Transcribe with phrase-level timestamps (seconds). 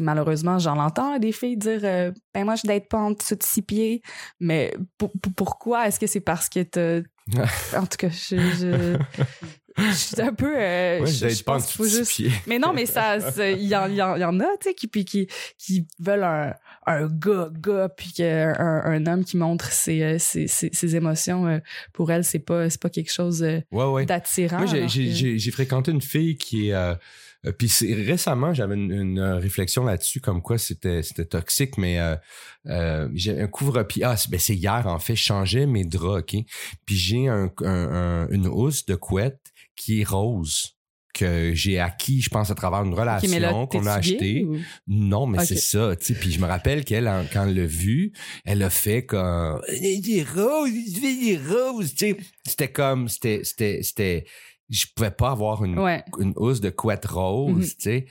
[0.00, 3.42] malheureusement, j'en entends des filles dire euh, Ben, moi, je date pas en dessous de
[3.42, 4.02] six pieds.
[4.40, 5.86] Mais pour- pour- pourquoi?
[5.88, 7.00] Est-ce que c'est parce que t'as.
[7.78, 8.36] en tout cas, je.
[8.36, 8.98] je...
[9.78, 10.54] je suis un peu.
[10.56, 12.04] euh, Ouais, je, pense qu'il faut juste.
[12.12, 12.32] six pieds.
[12.46, 13.16] Mais non, mais ça,
[13.50, 15.26] il y, y y en a, tu sais, qui, qui,
[15.58, 16.52] qui veulent un,
[16.86, 18.22] un gars, gars, puis que
[18.60, 21.60] un, homme qui montre ses, euh, ses, ses, ses émotions,
[21.92, 24.04] pour elle, c'est pas, pas quelque chose Ouais, ouais.
[24.06, 24.58] d'attirant.
[24.58, 24.86] Moi, j'ai-
[25.38, 26.74] que- fréquenté une fille qui est.
[26.74, 26.94] euh,
[27.46, 31.76] euh, puis c'est- récemment, j'avais une, une, euh, réflexion là-dessus, comme quoi c'était c'était toxique,
[31.78, 32.16] mais euh,
[32.66, 34.04] euh, j'ai un couvre-pied.
[34.04, 36.44] Ah, c'est ben, c'est hier, en fait, je changeais mes draps, OK?
[36.86, 37.66] Puis j'ai un, un-
[38.24, 39.40] un- une housse de couette
[39.76, 40.70] qui est rose
[41.12, 43.28] que j'ai acquis, je pense, à travers une relation
[43.68, 44.44] qu'on a achetée.
[44.44, 44.58] ou-
[44.88, 46.14] Non, mais c'est ça, tu sais.
[46.14, 48.12] Puis je me rappelle qu'elle, quand elle l'a vu,
[48.44, 52.16] elle a fait comme des roses, tu fais des roses, tu sais.
[52.44, 54.24] C'était comme, c'était, c'était, c'était.
[54.70, 56.02] Je pouvais pas avoir une, Ouais.
[56.18, 57.62] une housse de couette rose, Mhm.
[57.64, 58.06] tu sais.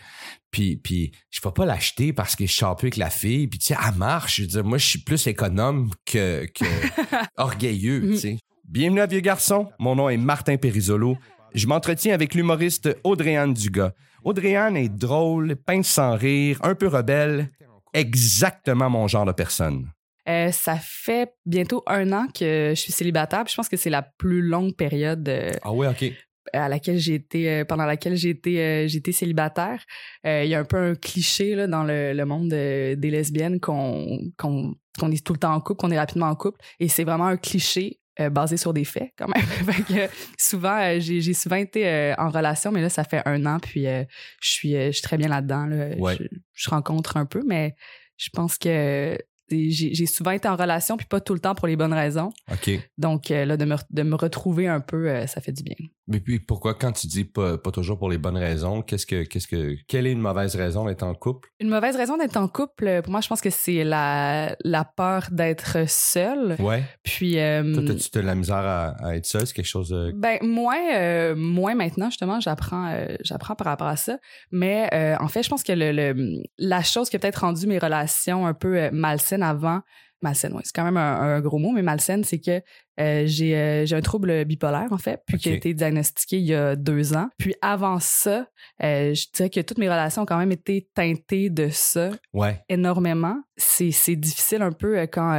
[0.52, 3.48] Puis, puis je peux pas l'acheter parce que je suis plus avec la fille.
[3.48, 4.38] Puis tu sais, elle marche.
[4.38, 6.64] Je veux dire, moi, je suis plus économe que, que
[7.38, 8.12] orgueilleux, Mhm.
[8.12, 8.38] tu sais.
[8.66, 9.70] Bienvenue à Vieux Garçon.
[9.80, 11.18] Mon nom est Martin Périsolo.
[11.54, 13.92] Je m'entretiens avec l'humoriste Audrey-Anne Dugas.
[14.24, 17.50] Audrey-Anne est drôle, pince sans rire, un peu rebelle.
[17.94, 19.92] Exactement mon genre de personne.
[20.28, 23.44] Euh, ça fait bientôt un an que je suis célibataire.
[23.44, 26.06] puis Je pense que c'est la plus longue période euh, Ah ouais, OK.
[26.54, 29.84] À laquelle j'ai été, euh, pendant laquelle j'ai été, euh, célibataire.
[30.26, 33.10] Euh, Il y a un peu un cliché là, dans le, le monde euh, des
[33.10, 36.60] lesbiennes qu'on qu'on qu'on est tout le temps en couple, qu'on est rapidement en couple.
[36.80, 39.44] Et c'est vraiment un cliché euh, basé sur des faits, quand même.
[39.72, 43.44] Fait que, souvent, euh, j'ai souvent été euh, en relation, mais là, ça fait un
[43.48, 44.04] an, puis euh,
[44.40, 45.66] je suis euh, je suis très bien là-dedans.
[45.66, 45.96] Là.
[45.98, 46.16] Ouais.
[46.20, 47.76] Je, je rencontre un peu, mais
[48.18, 49.18] je pense que
[49.50, 52.32] j'ai souvent été en relation, puis pas tout le temps pour les bonnes raisons.
[52.52, 52.72] OK.
[52.98, 55.76] Donc, euh, là, de me, de me retrouver un peu, euh, ça fait du bien.
[56.08, 59.24] Mais puis pourquoi, quand tu dis pas, pas toujours pour les bonnes raisons, qu'est-ce que,
[59.24, 61.48] qu'est-ce que, quelle est une mauvaise raison d'être en couple?
[61.62, 64.84] Une mauvaise raison d'être en couple, euh, pour moi, je pense que c'est la, la
[64.84, 66.58] peur d'être seul.
[66.60, 66.84] Ouais.
[67.04, 69.48] Puis, euh, Toi, t'as-tu de la misère à, à être seul?
[69.48, 70.12] C'est quelque chose de.
[70.14, 74.18] ben moins, euh, moins maintenant justement, j'apprends, euh, j'apprends par rapport à ça.
[74.52, 77.66] Mais euh, en fait, je pense que le, le- la chose qui a peut-être rendu
[77.66, 79.80] mes relations un peu malsaines avant,
[80.24, 82.62] malsaine, c'est quand même un, un gros mot, mais malsaine, c'est que
[83.00, 86.46] euh, j'ai euh, j'ai un trouble bipolaire en fait, puis qui a été diagnostiqué il
[86.46, 87.28] y a deux ans.
[87.40, 88.48] Puis avant ça,
[88.84, 92.62] euh, je dirais que toutes mes relations ont quand même été teintées de ça Ouais.
[92.70, 93.36] énormément.
[93.58, 95.34] C'est, c'est difficile un peu quand,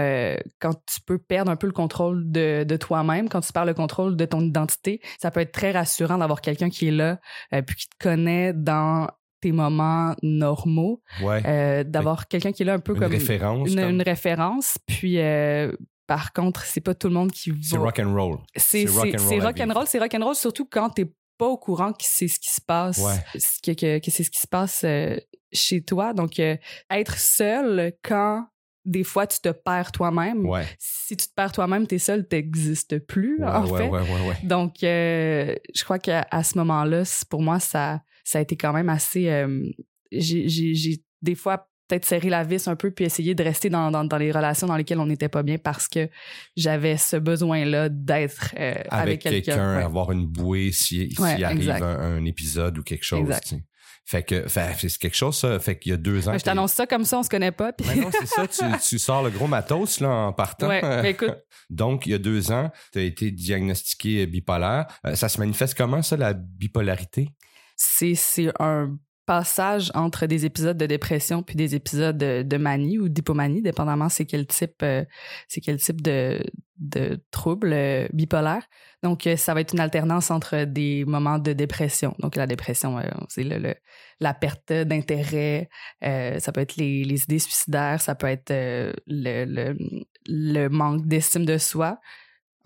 [0.61, 3.75] quand tu peux perdre un peu le contrôle de, de toi-même, quand tu perds le
[3.75, 5.00] contrôle de ton identité.
[5.21, 7.19] Ça peut être très rassurant d'avoir quelqu'un qui est là,
[7.50, 9.09] puis qui te connaît dans
[9.44, 11.43] tes moments normaux, Ouais.
[11.47, 13.69] euh, d'avoir quelqu'un qui est là un peu une comme référence.
[13.71, 14.78] une, comme- une référence.
[14.87, 15.71] Puis euh,
[16.06, 17.82] par contre, c'est pas tout le monde qui C'est va.
[17.84, 18.38] rock and roll.
[18.56, 21.06] C'est c'est rock'n'roll c'est- c'est rock'n'roll, c'est rock'n'roll surtout quand t'es
[21.37, 23.41] pas au courant que c'est ce qui se passe, Ouais.
[23.65, 25.16] que, que, que c'est ce qui se passe euh,
[25.53, 26.12] chez toi.
[26.15, 26.56] Donc, euh,
[26.91, 28.47] être seul quand
[28.84, 30.47] des fois tu te perds toi-même.
[30.47, 30.65] Ouais.
[30.78, 33.89] Si tu te perds toi-même, t'es seul, t'existes plus, Ouais, en ouais, fait.
[33.89, 34.37] ouais, ouais, ouais.
[34.43, 38.73] Donc, euh, je crois qu'à à ce moment-là, pour moi, ça, ça a été quand
[38.73, 39.28] même assez.
[39.31, 39.69] euh,
[40.12, 43.69] j'ai- J'ai j'ai des fois peut-être serré la vis un peu puis essayer de rester
[43.69, 46.09] dans, dans, dans les relations dans lesquelles on n'était pas bien parce que
[46.56, 49.78] j'avais ce besoin-là d'être euh, avec, Avec quelqu'un.
[49.78, 53.21] avoir une bouée s'il s'il Ouais, arrive un, un épisode ou quelque chose.
[53.21, 53.43] Exact.
[53.43, 53.62] tu sais.
[54.07, 55.59] Fait que, c'est quelque chose, ça.
[55.59, 56.37] Fait qu'il y a deux ans.
[56.37, 57.73] Je t'annonce ça comme ça, on se connaît pas.
[57.73, 57.87] Puis...
[57.89, 60.69] Ben non, c'est ça, tu, tu sors le gros matos là, en partant.
[60.69, 61.35] Ouais, mais écoute.
[61.71, 64.87] Donc, il y a deux ans, tu as été diagnostiqué bipolaire.
[65.07, 67.31] Euh, ça se manifeste comment, ça, la bipolarité?
[67.77, 68.15] c'est
[68.61, 74.09] un passage entre des épisodes de dépression puis des épisodes de, manie ou d'hypomanie, dépendamment
[74.09, 75.05] c'est quel type euh,
[75.49, 76.41] c'est quel type de,
[76.79, 78.62] de trouble euh, bipolaire.
[79.03, 82.15] Donc euh, ça va être une alternance entre des moments de dépression.
[82.19, 83.75] Donc la dépression, euh, c'est le, le-
[84.21, 85.69] la perte d'intérêt,
[86.05, 89.77] euh, ça peut être les, les idées suicidaires, ça peut être euh, le, le,
[90.27, 91.99] le manque d'estime de soi.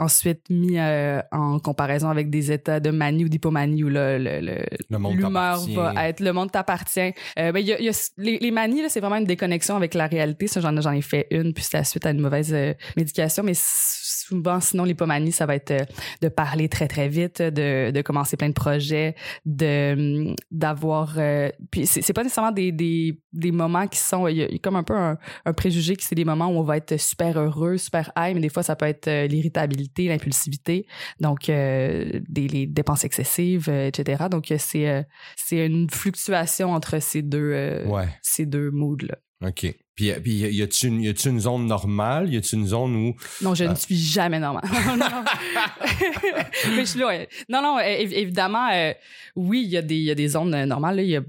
[0.01, 4.41] Ensuite, mis euh, en comparaison avec des états de manie ou d'hypomanie où là, le,
[4.41, 7.13] le, Le monde l'humeur va être le monde t'appartient.
[7.39, 9.75] Euh, ben, il y a, y a- les, les manies, là, c'est vraiment une déconnexion
[9.75, 10.47] avec la réalité.
[10.47, 13.43] Ça, j'en, j'en ai fait une, puis c'est la suite à une mauvaise euh, médication.
[13.43, 15.85] Mais souvent, sinon, l'hypomanie, ça va être euh,
[16.23, 19.95] de parler très, très vite, de, de commencer plein de projets, de
[20.29, 21.15] hum, d'avoir...
[21.19, 24.29] euh, puis c'est, c'est pas nécessairement des, des, des moments qui sont...
[24.29, 26.59] Il y, y a comme un peu un, un préjugé que c'est des moments où
[26.59, 30.87] on va être super heureux, super high, mais des fois, ça peut être l'irritabilité, l'impulsivité,
[31.21, 34.25] donc euh, des les dépenses excessives, euh, etc.
[34.31, 35.07] Donc, euh, c'est
[35.37, 39.17] c'est une fluctuation entre ces deux, Ouais, ces deux moods-là.
[39.47, 39.67] OK.
[39.95, 42.33] Puis, puis y a-tu une, une zone normale?
[42.33, 43.15] Y a-tu une zone où.
[43.43, 44.63] Non, je ne suis jamais normale.
[44.97, 45.07] Non.
[46.77, 47.29] Mais je suis là, ouais.
[47.49, 48.93] Non, évidemment, euh,
[49.37, 50.97] oui, il y, a des- il y a des zones normales.
[50.97, 51.03] là.
[51.03, 51.23] Il y a,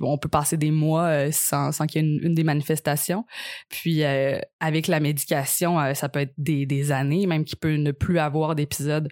[0.00, 3.24] on peut passer des mois euh, sans, qu'il y ait une, des manifestations.
[3.68, 7.92] Puis euh, avec la médication, euh, ça peut être des, années, même qu'il peut ne
[7.92, 9.08] plus avoir d'épisodes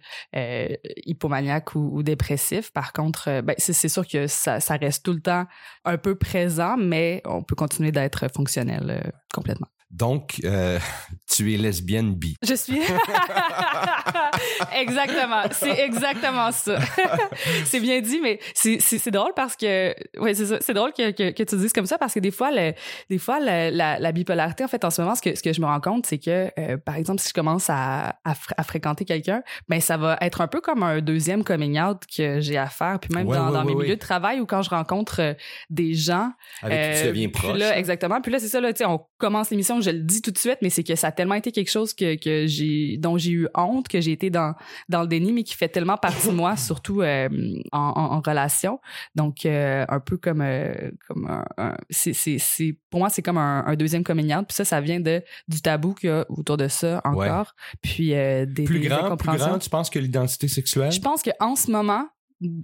[1.07, 2.73] hypomaniaques ou, ou dépressifs.
[2.73, 5.47] Par contre, ben, c'est sûr que ça reste tout le temps
[5.85, 9.69] un peu présent, mais on peut continuer d'être fonctionnel complètement.
[9.91, 10.79] Donc, euh,
[11.31, 12.37] tu es lesbienne bi.
[12.43, 12.81] Je suis.
[14.81, 15.43] exactement.
[15.51, 16.79] C'est exactement ça.
[17.65, 19.95] c'est bien dit, mais c'est drôle parce que.
[20.19, 20.59] Oui, c'est ça.
[20.61, 22.73] C'est drôle que, que, que, tu dises comme ça parce que des fois, le,
[23.09, 25.61] des fois la, la, bipolarité, en fait, en ce moment, ce que, ce que je
[25.61, 29.43] me rends compte, c'est que, euh, par exemple, si je commence à, à, fréquenter quelqu'un,
[29.69, 33.01] ben ça va être un peu comme un deuxième coming out que j'ai à faire.
[33.01, 35.35] Puis même dans, dans mes milieux de travail ou quand je rencontre euh,
[35.69, 36.31] des gens.
[36.63, 37.59] Avec qui tu deviens proche.
[37.59, 38.21] là, exactement.
[38.21, 40.39] Puis là, c'est ça, là, tu sais, on commence l'émission je le dis tout de
[40.39, 43.33] suite, mais c'est que ça a tellement été quelque chose que, que j'ai, dont j'ai
[43.33, 44.55] eu honte, que j'ai été dans,
[44.89, 47.29] dans le déni, mais qui fait tellement partie de moi, surtout euh,
[47.73, 48.81] en, en, relation.
[49.15, 53.39] Donc, euh, un peu comme, euh, comme un, c'est, c'est, c'est, pour moi, c'est comme
[53.39, 56.69] un, deuxième coming Puis ça, ça vient de, du tabou qu'il y a autour de
[56.69, 57.55] ça encore.
[57.83, 60.93] Puis des, plus grand, plus grand, tu penses que l'identité sexuelle?
[60.93, 62.07] Je pense qu'en ce moment,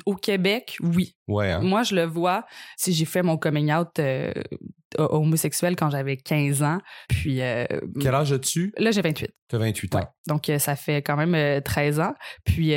[0.04, 1.16] au Québec, oui.
[1.28, 1.60] Ouais, hein?
[1.60, 2.46] Moi, je le vois.
[2.76, 4.00] Si j'ai fait mon coming out
[4.98, 6.78] homosexuel quand j'avais 15 ans.
[7.08, 7.42] Puis.
[7.42, 7.66] Euh,
[8.00, 8.72] Quel âge as-tu?
[8.78, 9.30] Là, j'ai 28.
[9.48, 10.08] Tu as 28 ans.
[10.26, 12.14] Donc, euh, ça fait quand même 13 euh, ans.
[12.44, 12.72] Puis,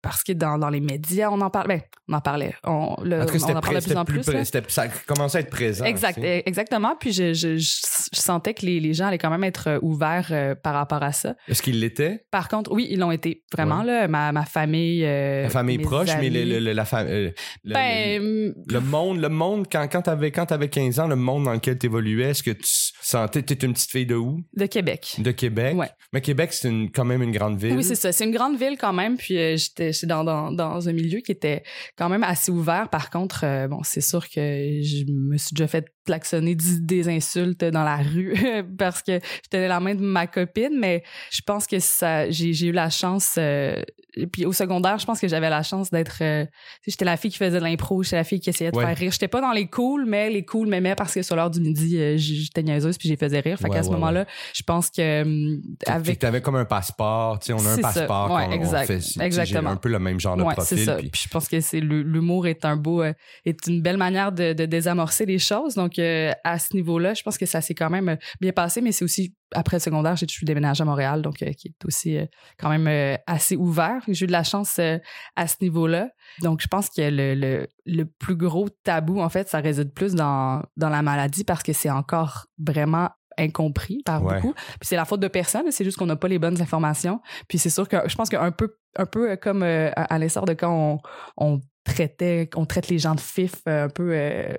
[0.00, 1.68] parce que dans, dans les médias, on en parlait.
[1.68, 2.54] Ben, on en parlait.
[2.64, 4.22] On, le, on en parlait de plus en plus.
[4.68, 5.84] ça commençait à être présent.
[5.84, 6.94] Exact, e, exactement.
[6.98, 7.80] Puis je, je, je,
[8.12, 11.12] sentais que les, les, gens allaient quand même être euh, ouverts euh, par rapport à
[11.12, 11.34] ça.
[11.48, 12.24] Est-ce qu'ils l'étaient?
[12.30, 13.42] Par contre, oui, ils l'ont été.
[13.52, 15.04] Vraiment, là, ma, ma famille.
[15.04, 17.32] Euh, la famille proche, mais le, le, la famille.
[17.64, 21.52] Ben, le, monde, le monde, quand, quand tu avais, avais 15 ans, le monde dans
[21.52, 22.68] lequel tu évoluais, est-ce que tu
[23.02, 23.42] sentais.
[23.42, 24.40] Tu une petite fille de où?
[24.54, 25.16] De Québec.
[25.18, 25.76] De Québec?
[25.76, 25.90] Ouais.
[26.12, 27.76] Mais Québec, c'est quand même une grande ville.
[27.76, 28.12] Oui, c'est ça.
[28.12, 29.16] C'est une grande ville quand même.
[29.16, 31.62] Puis j'étais j'étais dans, dans, dans, un milieu qui était
[31.96, 32.88] quand même assez ouvert.
[32.88, 37.64] Par contre, euh, bon, c'est sûr que je me suis déjà fait klaxonner des insultes
[37.64, 38.34] dans la rue
[38.78, 42.66] parce que je tenais la main de ma copine, mais je pense que ça, j'ai
[42.66, 43.34] eu la chance.
[43.38, 43.82] Euh,
[44.16, 46.18] et puis au secondaire, je pense que j'avais la chance d'être.
[46.22, 46.46] Euh,
[46.86, 49.12] j'étais la fille qui faisait de l'impro, j'étais la fille qui essayait de faire rire.
[49.12, 52.18] J'étais pas dans les cools, mais les cools m'aimaient parce que sur l'heure du midi,
[52.18, 53.58] j'étais niaiseuse puis j'ai faisais rire.
[53.58, 56.18] Fait qu'à ce moment-là, je pense que hum, avec.
[56.18, 58.30] T'avais comme un passeport, tu sais, on a un passeport.
[58.32, 58.90] Ouais, exact.
[59.20, 59.77] exactement.
[59.78, 60.84] Un peu le même genre de profil.
[60.84, 60.96] ça.
[60.96, 61.10] Puis...
[61.14, 63.12] je pense que c'est l'humour est un beau, euh,
[63.44, 65.74] est une belle manière de, de désamorcer les choses.
[65.74, 68.92] Donc euh, à ce niveau-là, je pense que ça s'est quand même bien passé, mais
[68.92, 72.18] c'est aussi après le secondaire, j'ai toujours déménagé à Montréal, donc euh, qui est aussi
[72.58, 74.02] quand même assez ouvert.
[74.08, 76.10] J'ai eu de la chance à ce niveau-là.
[76.42, 80.14] Donc, je pense que le, le, le, plus gros tabou, en fait, ça réside plus
[80.14, 83.08] dans, dans la maladie parce que c'est encore vraiment
[83.38, 84.52] incompris par beaucoup.
[84.52, 87.20] Puis c'est la faute de personne, c'est juste qu'on n'a pas les bonnes informations.
[87.48, 90.52] Puis c'est sûr que je pense qu'un peu, un peu comme euh, à l'essor de
[90.52, 91.00] quand
[91.36, 94.52] on, on traitait, on traite les gens de fif euh, un peu euh,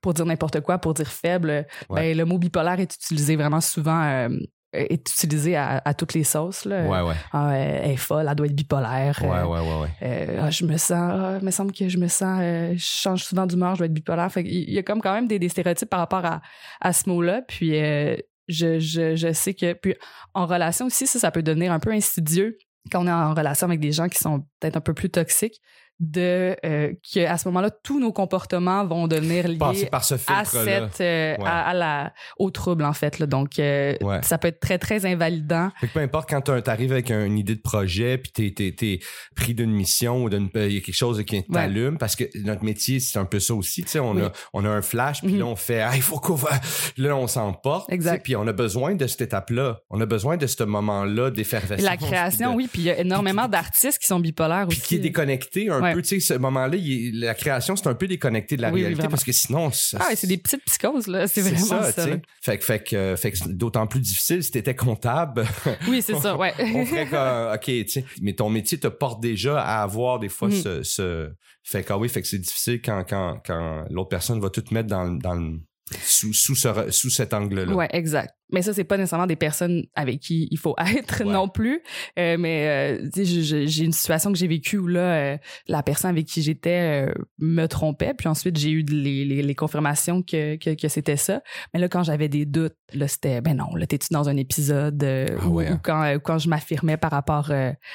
[0.00, 1.66] pour dire n'importe quoi, pour dire faible.
[1.88, 4.28] Ben, le mot bipolaire est utilisé vraiment souvent
[4.74, 6.64] est utilisé à, toutes les sauces.
[6.64, 6.86] Là.
[6.86, 7.14] Ouais, ouais.
[7.32, 9.18] Ah, elle est folle, elle doit être bipolaire.
[9.22, 9.82] Ouais, ouais, ouais.
[9.82, 9.88] ouais.
[10.02, 12.84] Euh, ah, je me sens, ah, il me semble que je me sens, euh, je
[12.84, 14.30] change souvent d'humeur, je dois être bipolaire.
[14.30, 16.42] Fait il y a comme quand même des, des stéréotypes par rapport à,
[16.80, 17.42] à ce mot-là.
[17.46, 18.16] Puis euh,
[18.48, 19.94] je, je, je sais que, puis
[20.34, 22.58] en relation aussi, ça, ça peut devenir un peu insidieux
[22.90, 25.60] quand on est en relation avec des gens qui sont peut-être un peu plus toxiques
[26.00, 31.00] de euh, qu'à ce moment-là tous nos comportements vont devenir liés par ce à cette
[31.00, 33.26] euh, à, la au trouble en fait là.
[33.26, 35.70] donc euh, ça peut être très très invalidant.
[35.80, 38.74] Fait que peu importe quand tu arrives avec une idée de projet puis t'es t'es,
[38.76, 38.98] t'es
[39.36, 42.64] pris d'une mission ou d'une il y a quelque chose qui t'allume parce que notre
[42.64, 44.00] métier c'est un peu ça aussi tu sais.
[44.00, 45.52] On a on a un flash puis là mhm.
[45.52, 46.50] on fait il faut qu'on va
[46.96, 48.24] là on s'emporte exact.
[48.24, 51.30] puis on a besoin de cette étape là on a besoin de ce moment là
[51.30, 54.96] d'effervescence la création oui puis il y a énormément d'artistes qui sont bipolaires aussi qui
[54.96, 56.76] est déconnecté un tu sais, ce moment-là,
[57.14, 59.70] la création, c'est un peu déconnecté de la réalité parce que sinon.
[59.98, 61.26] ah, c'est des petites psychoses, là.
[61.26, 61.92] C'est vraiment ça.
[61.92, 62.06] ça
[62.40, 65.44] fait, fait, que, fait que d'autant plus difficile si t'étais comptable.
[65.88, 66.52] Oui, c'est ça, ouais.
[66.58, 70.28] on ferait que, OK, tu sais, mais ton métier te porte déjà à avoir des
[70.28, 70.62] fois mm-hmm.
[70.62, 71.30] ce, ce.
[71.62, 74.64] Fait que, ah oui, fait que c'est difficile quand, quand, quand l'autre personne va tout
[74.70, 75.58] mettre dans, dans le
[75.90, 77.74] sous, sous, ce, sous cet angle-là.
[77.74, 78.34] Ouais, exact.
[78.50, 81.82] Mais ça, c'est pas nécessairement des personnes avec qui il faut être non plus.
[82.18, 85.38] Euh, mais euh, j'ai une situation que j'ai vécue où là, euh,
[85.68, 88.14] la personne avec qui j'étais euh, me trompait.
[88.14, 91.42] Puis ensuite, j'ai eu les, les, les, confirmations que, que, que c'était ça.
[91.72, 95.02] Mais là, quand j'avais des doutes, là, c'était ben non, là, t'es-tu dans un épisode
[95.04, 95.80] ah ou, hein.
[95.82, 97.50] quand, quand je m'affirmais par rapport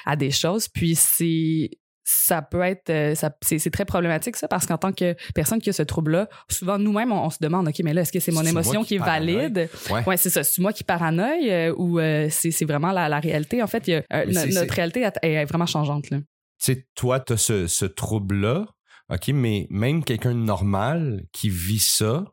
[0.05, 0.67] à des choses.
[0.67, 1.71] Puis c'est
[2.11, 5.69] ça peut être euh, ça c'est très problématique ça parce qu'en tant que personne qui
[5.69, 8.31] a ce trouble là souvent nous-mêmes on, se demande ok mais là est-ce que c'est
[8.31, 9.69] mon émotion qui, est valide?
[10.07, 10.43] Ouais, c'est ça.
[10.43, 13.61] C'est moi qui paranoïe euh, ou euh, c'est vraiment la, la, réalité?
[13.61, 16.17] En fait y a, notre réalité est, vraiment changeante là.
[16.17, 18.65] Tu sais toi tu as ce, ce trouble là
[19.09, 22.25] OK, mais même quelqu'un de normal qui vit ça,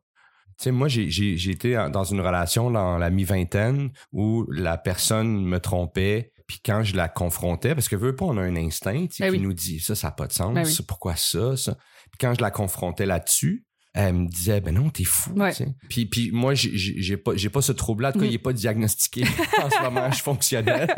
[0.59, 4.76] tu sais, moi, j'ai, j'ai, j'ai été dans une relation dans la mi-vingtaine où la
[4.76, 8.56] personne me trompait, puis quand je la confrontais, parce que veut pas, on a un
[8.56, 9.40] instinct Ben qui oui.
[9.40, 10.78] nous dit ça, ça n'a pas de sens, Ben oui.
[10.86, 11.74] pourquoi ça, ça?
[12.10, 13.65] Puis quand je la confrontais là-dessus,
[13.96, 15.52] elle me disait ben non t'es fou Ouais.
[15.88, 18.28] puis puis moi j'ai- pas j'ai pas ce trouble là en tout cas Mm.
[18.28, 19.22] il est pas diagnostiqué
[19.62, 20.88] en ce moment je suis fonctionnel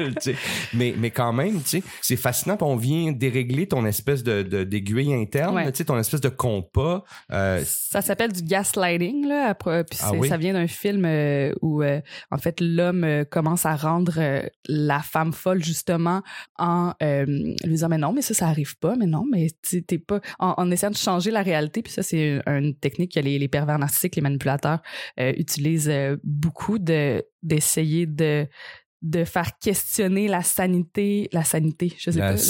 [0.74, 5.14] mais mais quand même tu sais c'est fascinant on vient dérégler ton espèce de d'aiguille
[5.14, 5.70] interne Ouais.
[5.72, 9.46] tu sais ton espèce de compas euh, Ça s'appelle du gaslighting, là.
[9.48, 10.28] après- Puis Ah oui?
[10.28, 12.00] ça vient d'un film euh, où, euh,
[12.30, 16.22] en fait, l'homme commence à rendre la femme folle, justement,
[16.58, 19.98] en lui disant, mais non, mais ça, ça arrive pas, mais non, mais tu- t'es
[19.98, 20.20] pas...
[20.38, 23.38] En, en essayant de changer la réalité, puis ça, c'est une, une technique que les,
[23.38, 24.80] les pervers narcissiques, les manipulateurs
[25.20, 28.46] euh, utilisent euh, beaucoup, de d'essayer de
[29.00, 32.40] de faire questionner la sanité, la sanité, je sais La pas,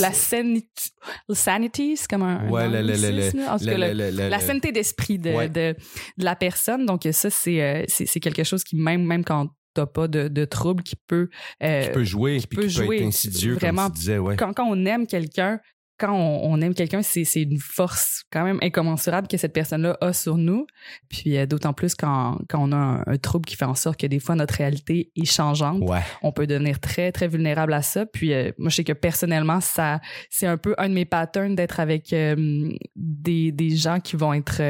[1.29, 5.49] la sanity, c'est comme un, Ouais, le- le- le- la sainteté d'esprit de, Ouais.
[5.49, 5.75] de,
[6.17, 6.87] de la personne.
[6.87, 10.29] Donc, ça, c'est euh, c'est c'est quelque chose qui, même, même quand t'as pas de,
[10.29, 11.29] de trouble, qui peut...
[11.63, 13.85] euh, qui peut jouer puis peut qui peut être insidieux vraiment.
[13.85, 15.61] comme tu disais ouais quand, quand on aime quelqu'un,
[15.99, 20.13] quand on, on aime quelqu'un, c'est une force quand même incommensurable que cette personne-là a
[20.13, 20.67] sur nous.
[21.09, 24.01] Puis euh, d'autant plus quand, quand on a un, un trouble qui fait en sorte
[24.01, 25.83] que des fois notre réalité est changeante.
[25.83, 26.01] Ouais.
[26.23, 28.07] On peut devenir très très vulnérable à ça.
[28.07, 30.01] Puis euh, moi je sais que personnellement ça
[30.31, 34.33] c'est un peu un de mes patterns d'être avec euh, des, des gens qui vont
[34.33, 34.61] être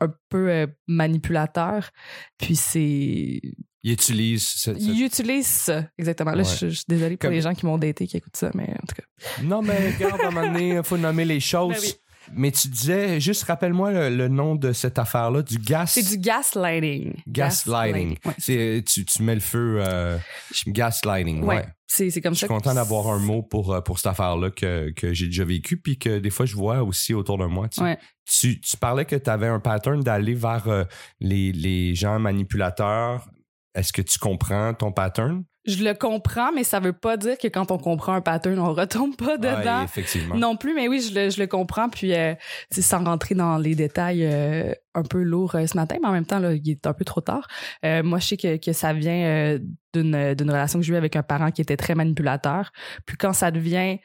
[0.00, 1.90] un peu euh, manipulateurs.
[2.38, 3.40] Puis c'est
[3.82, 6.44] il utilise ce- ce- ils utilisent ça exactement là Ouais.
[6.60, 8.68] je, je suis désolée pour Comme- les gens qui m'ont daté qui écoutent ça mais
[8.70, 11.72] en tout cas non mais regarde à un moment donné il faut nommer les choses
[11.74, 11.92] Ben oui.
[12.32, 16.02] mais tu disais juste rappelle-moi le, le nom de cette affaire là du gas c'est
[16.08, 18.34] du gaslighting gaslighting Ouais.
[18.38, 20.18] c'est tu, tu mets le feu euh,
[20.66, 21.66] gaslighting ouais, Ouais.
[21.86, 24.90] c'est comme Je ça suis content d'avoir un mot pour, euh, pour cette affaire-là que,
[24.90, 27.68] que j'ai déjà vécu, puis que des fois, je vois aussi autour de moi.
[27.68, 27.82] tu sais.
[27.82, 27.98] Ouais.
[28.26, 30.84] Tu, tu parlais que tu avais un pattern d'aller vers euh,
[31.20, 33.28] les, les gens manipulateurs.
[33.76, 35.44] Est-ce que tu comprends ton pattern?
[35.68, 38.72] je le comprends mais ça veut pas dire que quand on comprend un pattern on
[38.72, 40.36] retombe pas dedans Ouais, effectivement.
[40.36, 41.88] Non plus, mais oui, je le, je le comprends.
[41.88, 42.34] Puis, euh,
[42.70, 46.24] sans rentrer dans les détails euh, un peu lourds euh, ce matin, mais en même
[46.24, 47.48] temps, là, il est un peu trop tard.
[47.84, 49.58] Euh, moi, je sais que, que ça vient euh,
[49.92, 52.70] d'une d'une relation que j'ai eue avec un parent qui était très manipulateur.
[53.04, 53.98] Puis quand ça devient,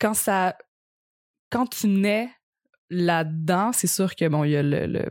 [0.00, 0.56] quand ça,
[1.50, 2.28] quand tu nais
[2.88, 5.10] là-dedans, c'est sûr que bon, il y a le, le-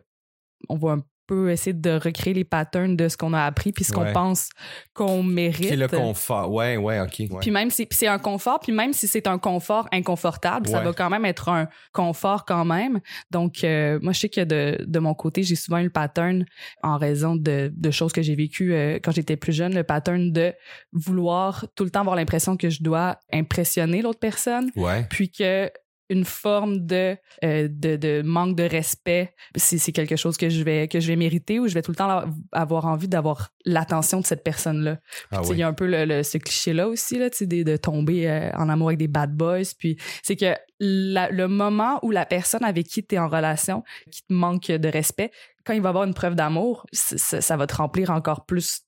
[0.69, 3.83] on va un peu essayer de recréer les patterns de ce qu'on a appris puis
[3.85, 4.13] ce qu'on Ouais.
[4.13, 4.49] pense
[4.93, 5.67] qu'on mérite.
[5.67, 6.51] Qui est le confort?
[6.51, 7.15] Ouais, ouais, ok.
[7.19, 7.27] ouais.
[7.41, 10.79] Puis même si puis c'est un confort, puis même si c'est un confort inconfortable, ça
[10.81, 12.99] va quand même être un confort quand même.
[13.31, 16.45] Donc euh, moi je sais que de, de mon côté, j'ai souvent eu le pattern
[16.83, 20.31] en raison de, de choses que j'ai vécues euh, quand j'étais plus jeune, le pattern
[20.31, 20.53] de
[20.93, 24.71] vouloir tout le temps avoir l'impression que je dois impressionner l'autre personne,
[25.09, 25.69] puis que
[26.09, 30.63] une forme de, euh, de, de manque de respect, c'est c'est quelque chose que je
[30.63, 34.19] vais que je vais mériter ou je vais tout le temps avoir envie d'avoir l'attention
[34.19, 34.99] de cette personne-là.
[35.31, 35.57] Ah Tu sais, Il oui.
[35.59, 38.27] y a un peu le, le- ce cliché-là aussi, là, tu sais, des- de, tomber
[38.29, 39.61] euh, en amour avec des bad boys.
[39.77, 43.83] Puis c'est que la- le moment où la personne avec qui tu es en relation,
[44.11, 45.31] qui te manque de respect,
[45.65, 48.81] quand il va avoir une preuve d'amour, c- ça va te remplir encore plus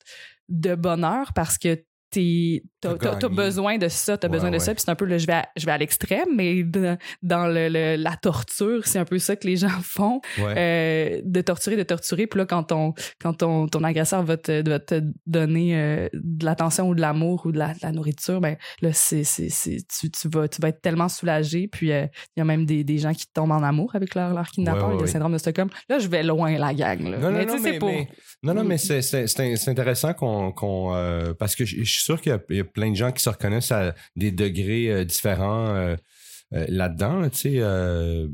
[0.50, 3.30] de bonheur parce que t'as gagné.
[3.36, 4.60] besoin de ça, t'as Ouais, besoin de ouais.
[4.60, 4.74] ça.
[4.74, 7.48] Puis c'est un peu le je vais à, je vais à l'extrême, mais de- dans
[7.48, 10.54] le, le- la torture, c'est un peu ça que les gens font Ouais.
[10.58, 12.28] euh, de torturer, de torturer.
[12.28, 16.46] Puis là, quand ton, quand ton, ton agresseur va te, va te donner euh, de
[16.46, 19.78] l'attention ou de l'amour ou de la, de la nourriture, ben là, c'est, c'est, c'est,
[19.88, 21.68] tu, tu, vas, tu vas être tellement soulagé.
[21.68, 24.34] Puis euh, il y a même des, des gens qui tombent en amour avec leur,
[24.34, 25.70] leur kidnappeur, ouais, le syndrome de Stockholm.
[25.90, 27.02] Là, je vais loin, la gang.
[27.04, 27.18] Là.
[27.18, 27.90] Non, non, mais non, c'est mais- pour...
[27.90, 28.08] mais-
[28.44, 30.92] non, non, mais c'est, c'est, c'est, c'est intéressant qu'on, qu'on
[31.40, 33.12] parce que je je suis sûr qu'il y a, il y a plein de gens
[33.12, 35.96] qui se reconnaissent à des degrés différents euh,
[36.52, 37.20] là-dedans.
[37.22, 38.28] là, tu sais, euh,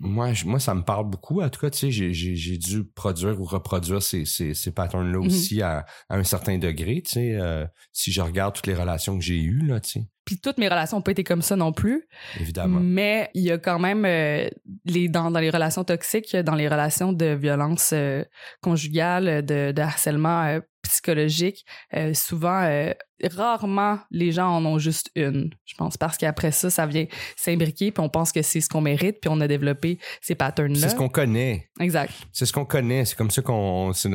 [0.00, 1.40] moi, moi, ça me parle beaucoup.
[1.42, 5.26] En tout cas, tu sais, j'ai, dû produire ou reproduire ces, ces, ces patterns-là Mhm.
[5.26, 7.02] aussi à, à un certain degré.
[7.02, 10.06] Tu sais, euh, si je regarde toutes les relations que j'ai eues, là, tu sais,
[10.24, 12.06] Puis toutes mes relations n'ont pas été comme ça non plus.
[12.40, 12.80] évidemment.
[12.80, 14.48] Mais il y a quand même euh,
[14.84, 18.22] les dans, dans les relations toxiques, dans les relations de violence euh,
[18.62, 20.60] conjugale, de, de harcèlement
[20.94, 22.92] psychologique, euh, souvent, euh,
[23.32, 27.90] rarement les gens en ont juste une, je pense, parce qu'après ça, ça vient s'imbriquer,
[27.90, 30.80] puis on pense que c'est ce qu'on mérite, puis on a développé ces patterns-là.
[30.80, 31.68] C'est ce qu'on connaît.
[31.80, 32.12] Exact.
[32.32, 33.04] C'est ce qu'on connaît.
[33.04, 33.92] C'est comme ça qu'on.
[33.94, 34.08] C'est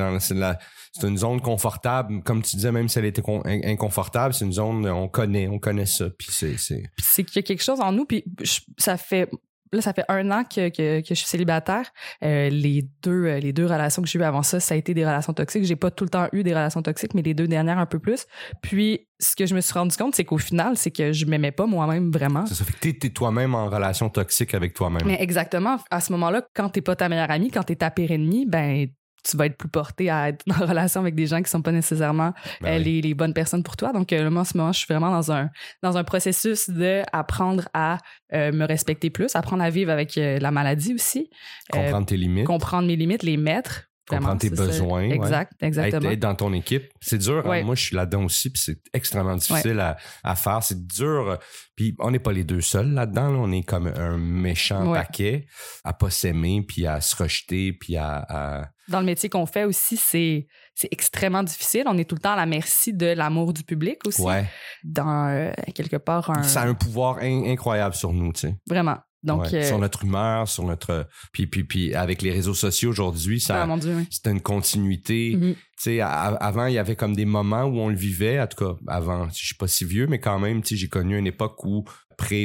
[1.07, 2.21] une zone confortable.
[2.23, 5.47] Comme tu disais, même si elle était con- in- inconfortable, c'est une zone on connaît.
[5.47, 6.09] On connaît ça.
[6.17, 6.57] Puis c'est.
[6.57, 7.23] c'est...
[7.23, 9.29] Qu'il y a quelque chose en nous, puis je- ça fait
[9.71, 11.91] là, ça fait un an que, que, que je suis célibataire.
[12.23, 14.93] Euh, les deux euh, les deux relations que j'ai eues avant ça, ça a été
[14.93, 15.63] des relations toxiques.
[15.63, 17.99] J'ai pas tout le temps eu des relations toxiques, mais les deux dernières un peu
[17.99, 18.25] plus.
[18.61, 21.51] Puis ce que je me suis rendu compte, c'est qu'au final, c'est que je m'aimais
[21.51, 22.45] pas moi-même vraiment.
[22.45, 25.01] Ça, ça fait que t'es, t'es toi-même en relation toxique avec toi-même.
[25.05, 25.77] Mais exactement.
[25.91, 28.87] À ce moment-là, quand t'es pas ta meilleure amie, quand t'es ta pire ennemie, ben
[29.23, 31.71] tu vas être plus porté à être en relation avec des gens qui sont pas
[31.71, 32.83] nécessairement Ben euh, oui.
[32.83, 33.91] les, les bonnes personnes pour toi.
[33.93, 35.49] Donc, euh, moi, en ce moment, je suis vraiment dans un,
[35.83, 37.97] dans un processus de apprendre à
[38.33, 41.29] euh, me respecter plus, apprendre à vivre avec euh, la maladie aussi,
[41.71, 42.45] Comprendre tes limites.
[42.45, 43.88] comprendre mes limites, les mettre.
[44.09, 44.65] Vraiment, Comprendre tes ça.
[44.65, 45.15] besoins, ouais.
[45.15, 46.09] Exact, être, exactement.
[46.09, 46.83] être dans ton équipe.
[46.99, 47.43] C'est dur.
[47.49, 47.63] hein.
[47.63, 50.63] Moi, je suis là-dedans aussi, puis c'est extrêmement difficile à, à faire.
[50.63, 51.37] C'est dur.
[51.75, 53.31] Puis on n'est pas les deux seuls là-dedans.
[53.31, 53.37] là.
[53.39, 55.45] On est comme un méchant paquet
[55.83, 58.25] à pas s'aimer, puis à se rejeter, puis à...
[58.27, 61.83] à- Dans le métier qu'on fait aussi, c'est c'est extrêmement difficile.
[61.87, 64.21] On est tout le temps à la merci de l'amour du public aussi.
[64.21, 64.45] Ouais.
[64.83, 68.55] Dans euh, quelque part un Ça a un pouvoir in- incroyable sur nous, tu sais.
[68.67, 68.97] vraiment.
[69.23, 69.55] Donc Ouais.
[69.55, 71.07] euh, Sur notre humeur, sur notre...
[71.33, 73.63] Puis, puis, puis avec les réseaux sociaux aujourd'hui, ça...
[73.63, 74.07] ah, oui.
[74.09, 75.35] c'est une continuité.
[75.35, 75.53] Mhm.
[75.55, 78.65] Tu sais, avant, il y avait comme des moments où on le vivait, en tout
[78.65, 81.27] cas, avant, je suis pas si vieux, mais quand même, tu sais, j'ai connu une
[81.27, 81.85] époque où,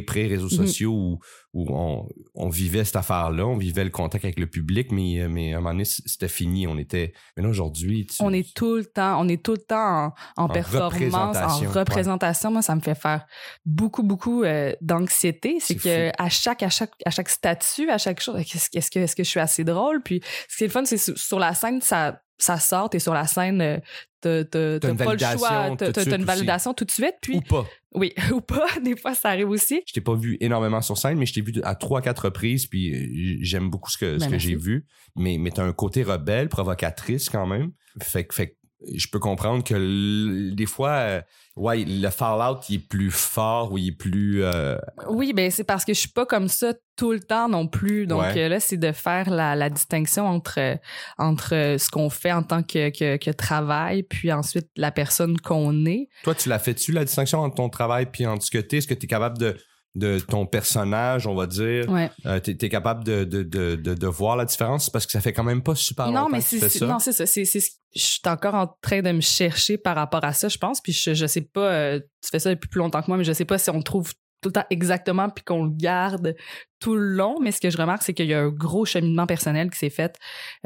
[0.03, 0.67] pré-réseaux Mhm.
[0.67, 1.19] sociaux, où,
[1.53, 5.29] où on, on vivait cette affaire-là, on vivait le contact avec le public, mais, euh,
[5.29, 7.13] mais à un moment donné, c'était fini, on était...
[7.37, 10.45] Mais là, aujourd'hui, tu- On est tout le temps, on est tout le temps en,
[10.45, 11.79] en performance, en représentation, ouais.
[11.79, 12.51] représentation.
[12.51, 13.27] Moi, ça me fait faire
[13.67, 15.59] beaucoup, beaucoup euh, d'anxiété.
[15.61, 18.91] C'est que à chaque, à chaque, à chaque statut, à chaque chose, est-ce que, est-ce
[18.91, 20.03] que, est-ce que je suis assez drôle?
[20.03, 22.91] Puis, ce qui est le fun, c'est sur, la scène, ça, ça sort.
[22.91, 23.79] T'es sur la scène, euh,
[24.21, 24.45] t'as,
[24.81, 27.15] pas le choix, t'as, une validation tout de suite.
[27.21, 27.65] Puis, Ou pas.
[27.95, 28.67] Oui, ou pas.
[28.83, 29.83] Des fois, ça arrive aussi.
[29.87, 32.67] Je t'ai pas vu énormément sur scène, mais je t'ai vu à trois, quatre reprises,
[32.67, 34.87] puis euh, j'aime beaucoup ce que, ce Ben, que j'ai vu.
[35.17, 37.73] Mais, mais t'as un côté rebelle, provocatrice quand même.
[38.03, 38.55] Fait fait que
[38.93, 41.21] je peux comprendre que des fois, euh,
[41.57, 44.43] ouais, le Fallout, il est plus fort ou il est plus...
[44.43, 44.77] euh,
[45.09, 48.07] Oui, ben c'est parce que je suis pas comme ça tout le temps non plus.
[48.07, 48.45] Donc Ouais.
[48.45, 50.79] euh, là, c'est de faire la, la distinction entre
[51.19, 55.87] entre ce qu'on fait en tant que, que, que travail, puis ensuite la personne qu'on
[55.87, 56.09] est.
[56.23, 58.79] Toi, tu l'as fait-tu, la distinction entre ton travail puis entre ce que t'es?
[58.79, 59.57] Est-ce que t'es capable de,
[59.95, 61.89] de ton personnage, on va dire?
[61.89, 62.11] Ouais.
[62.27, 64.91] Euh, t'es, t'es capable de, de, de, de, de voir la différence?
[64.91, 66.87] Parce que ça fait quand même pas super non, longtemps mais que tu fais ça.
[66.87, 67.27] non, c'est ça.
[67.27, 70.49] C'est c'est ce- je suis encore en train de me chercher par rapport à ça,
[70.49, 70.81] je pense.
[70.81, 71.71] Puis je je sais pas.
[71.73, 73.83] euh, tu fais ça depuis plus longtemps que moi, mais je sais pas si on
[73.83, 74.13] trouve
[74.45, 76.37] tout le temps exactement puis qu'on le garde
[76.79, 77.39] tout le long.
[77.41, 79.91] Mais ce que je remarque, c'est qu'il y a un gros cheminement personnel qui s'est
[79.91, 80.17] fait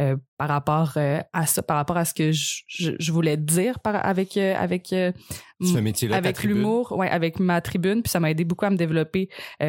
[0.01, 3.37] euh, par rapport euh, à ça, par rapport à ce que je, je, je voulais
[3.37, 8.33] dire par, avec euh, avec ce avec l'humour, ouais, avec ma tribune, puis ça m'a
[8.33, 9.29] aidé beaucoup à me développer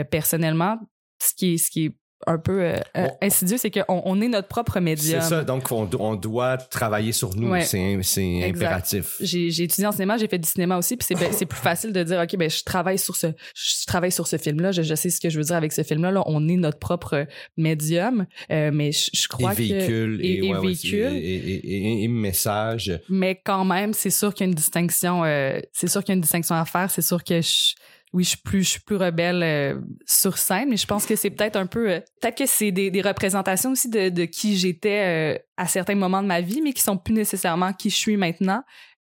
[0.10, 0.80] personnellement.
[1.22, 1.96] Ce qui est ce qui est
[2.28, 5.22] un peu euh, euh, insidieux, c'est qu'on on est notre propre médium.
[5.22, 7.50] C'est ça, donc on, do- on doit travailler sur nous.
[7.50, 7.62] Ouais.
[7.62, 9.16] C'est, impératif.
[9.22, 11.94] J'ai étudié en cinéma, j'ai fait du cinéma aussi, puis c'est ben- c'est plus facile
[11.94, 14.82] de dire ok ben je travaille sur ce je travaille sur ce film là, je,
[14.82, 16.80] je sais ce que je veux dire avec ce film là, là on est notre
[16.80, 17.26] propre
[17.58, 21.14] médium, euh, mais je, je Et crois que véhicule, et- et, et ouais, véhicule.
[21.14, 23.00] et, et- et- et message.
[23.10, 26.14] mais quand même c'est sûr qu'il y a une distinction, euh, c'est sûr qu'il y
[26.14, 27.74] a une distinction à faire, c'est sûr que je
[28.12, 31.16] oui, je suis plus, je suis plus rebelle euh, sur scène, mais je pense que
[31.16, 34.58] c'est peut-être un peu, euh, peut-être que c'est des, des représentations aussi de, de qui
[34.58, 37.96] j'étais euh, à certains moments de ma vie, mais qui sont plus nécessairement qui je
[37.96, 38.64] suis maintenant.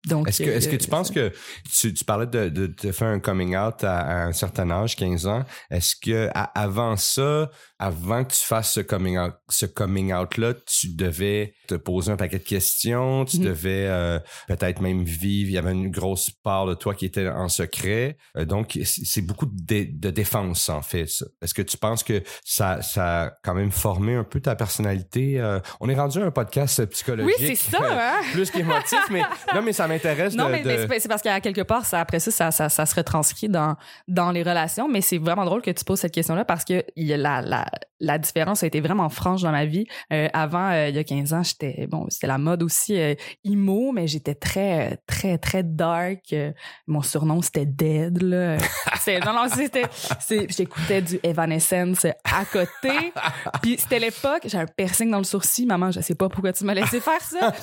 [0.08, 1.32] Donc, Est-ce que, est-ce que euh, tu penses que
[1.74, 4.96] tu, tu parlais de, de, de faire un coming out à, à un certain âge,
[4.98, 5.46] 15 ans.
[5.72, 10.38] Est-ce que à- avant ça, avant que tu fasses ce coming out, ce coming out
[10.38, 13.44] là, tu devais te poser un paquet de questions, tu Mhm.
[13.46, 15.50] devais euh, peut-être même vivre.
[15.50, 18.18] Il y avait une grosse part de toi qui était en secret.
[18.38, 21.08] Euh, donc c'est beaucoup de, dé- de défense en fait.
[21.42, 25.40] Est-ce que tu penses que ça, ça a quand même formé un peu ta personnalité
[25.40, 27.36] Euh, On est rendu à un podcast psychologique.
[27.40, 28.22] Oui, c'est ça, hein?
[28.34, 29.22] plus qu'émotif, mais
[29.56, 30.52] non, mais ça m'intéresse Non, de.
[30.52, 32.96] mais, de- mais c'est parce qu'à quelque part, ça, après ça, ça, ça, ça se
[32.96, 33.76] retranscrit dans,
[34.08, 34.88] dans les relations.
[34.90, 37.66] Mais c'est vraiment drôle que tu poses cette question-là parce que y a la, la,
[38.00, 39.86] la différence a été vraiment franche dans ma vie.
[40.12, 43.16] Euh, avant, euh, il y a 15 ans, j'étais, bon, c'était la mode aussi, euh,
[43.46, 46.34] emo, mais j'étais très, très, très dark.
[46.34, 46.52] Euh,
[46.88, 48.58] mon surnom, c'était Dead, là.
[49.00, 49.84] C'est- non, non, c'était,
[50.20, 53.14] c'est- j'écoutais du Evanescence à côté.
[53.62, 55.66] Puis c'était l'époque, j'ai un piercing dans le sourcil.
[55.68, 57.54] Maman, je sais pas pourquoi tu m'as laissé faire ça.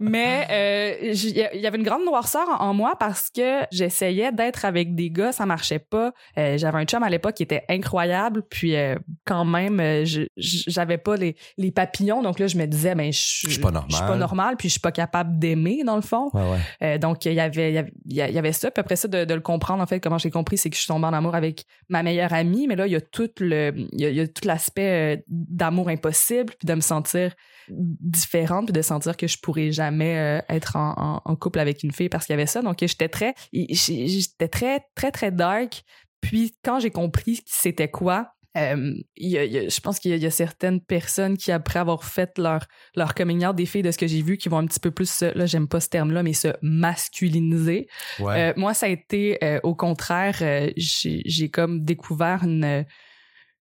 [0.00, 5.10] Mais il y avait une grande noirceur en, moi parce que j'essayais d'être avec des
[5.10, 6.12] gars, ça marchait pas.
[6.38, 10.04] Euh, j'avais un chum à l'époque qui était incroyable, puis euh, quand même, euh,
[10.36, 12.22] j'avais pas les, les papillons.
[12.22, 13.90] Donc là, je me disais, ben, je suis pas normal.
[13.90, 16.30] Je suis pas normal, puis je suis pas capable d'aimer dans le fond.
[16.32, 16.42] Ouais,
[16.80, 16.98] ouais.
[16.98, 19.34] Donc il y avait il y avait, il y ça puis après ça de, de
[19.34, 21.64] le comprendre en fait comment j'ai compris c'est que je suis tombée en amour avec
[21.88, 24.20] ma meilleure amie mais là il y a tout le il y a, il y
[24.20, 27.32] a tout l'aspect d'amour impossible puis de me sentir
[27.68, 31.92] différente puis de sentir que je pourrais jamais être en, en- en couple avec une
[31.92, 32.62] fille parce qu'il y avait ça.
[32.62, 35.82] Donc j'étais très j'étais très très très dark.
[36.20, 41.52] Puis quand j'ai compris c'était quoi Euh, je pense qu'il y, a certaines personnes qui,
[41.52, 44.50] après avoir fait leur, leur coming out, des filles de ce que j'ai vu, qui
[44.50, 47.88] vont un petit peu plus, là, j'aime pas ce terme-là, mais se masculiniser.
[48.20, 50.36] Euh, moi, ça a été, euh, au contraire,
[50.76, 52.84] j'ai comme découvert une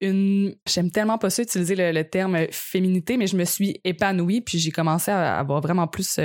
[0.04, 4.60] une j'aime tellement pas ça utiliser le, terme féminité mais je me suis épanouie puis
[4.60, 6.20] j'ai commencé à avoir vraiment plus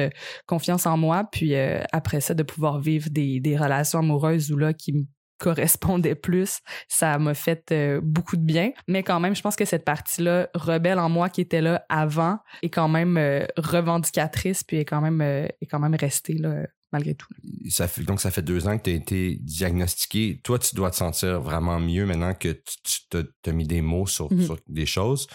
[0.46, 1.54] confiance en moi puis
[1.92, 5.04] après ça de pouvoir vivre des, des relations amoureuses ou là qui me
[5.38, 8.72] correspondait plus, ça m'a fait euh, beaucoup de bien.
[8.86, 12.38] Mais quand même, je pense que cette partie-là, rebelle en moi qui était là avant,
[12.62, 16.66] est quand même euh, revendicatrice, puis est quand même, euh, est quand même restée là,
[16.92, 17.28] malgré tout.
[17.68, 20.40] Ça fait, donc, ça fait deux ans que tu as été diagnostiqué.
[20.42, 22.48] Toi, tu dois te sentir vraiment mieux maintenant que
[22.84, 24.44] tu, tu as mis des mots sur, mm-hmm.
[24.44, 25.26] sur des choses.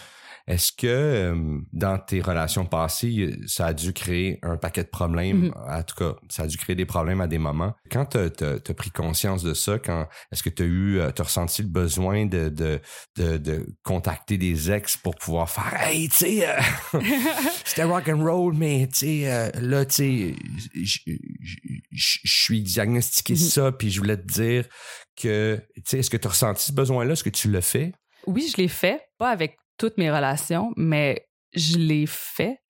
[0.46, 5.48] Est-ce que euh, dans tes relations passées, ça a dû créer un paquet de problèmes?
[5.48, 5.78] Mm-hmm.
[5.78, 7.72] En tout cas, ça a dû créer des problèmes à des moments.
[7.90, 11.22] Quand tu as, pris conscience de ça, quand est-ce que tu as eu, euh, as
[11.22, 12.80] ressenti le besoin de, de,
[13.16, 17.00] de, contacter des ex pour pouvoir faire Hey, tu sais, euh,
[17.64, 20.36] c'était rock and roll, mais tu sais, là, tu sais,
[20.74, 23.50] je suis diagnostiqué mm-hmm.
[23.50, 24.66] ça, puis je voulais te dire
[25.16, 27.12] que, tu sais, est-ce que tu as ressenti ce besoin-là?
[27.14, 27.92] Est-ce que tu l'as fait?
[28.26, 32.60] Oui, je l'ai fait, pas avec toutes mes relations, mais je l'ai fait.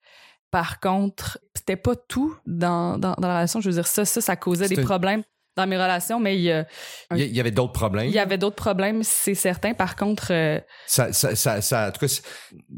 [0.50, 3.60] Par contre, c'était pas tout dans, dans, la relation.
[3.60, 5.22] Je veux dire, ça, ça, ça causait des problèmes
[5.56, 6.66] dans mes relations, mais il y, a
[7.10, 8.06] il y avait d'autres problèmes.
[8.06, 9.74] Il y avait d'autres problèmes, c'est certain.
[9.74, 12.20] Par contre, euh, ça, ça, ça, en tout cas,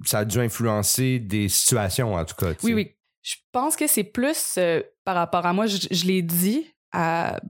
[0.05, 2.53] ça a dû influencer des situations, en tout cas.
[2.63, 2.93] Oui, oui.
[3.23, 5.67] Je pense que c'est plus euh, par rapport à moi.
[5.67, 7.41] Je, je l'ai dit à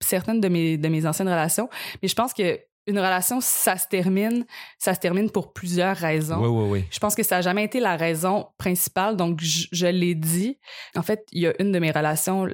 [0.00, 1.68] certaines de mes, de mes anciennes relations,
[2.02, 4.44] mais je pense que une relation, ça se termine,
[4.78, 6.40] ça se termine pour plusieurs raisons.
[6.40, 6.84] Oui, oui, oui.
[6.90, 10.58] Je pense que ça n'a jamais été la raison principale, donc je, l'ai dit.
[10.96, 12.48] En fait, il y a une de mes relations,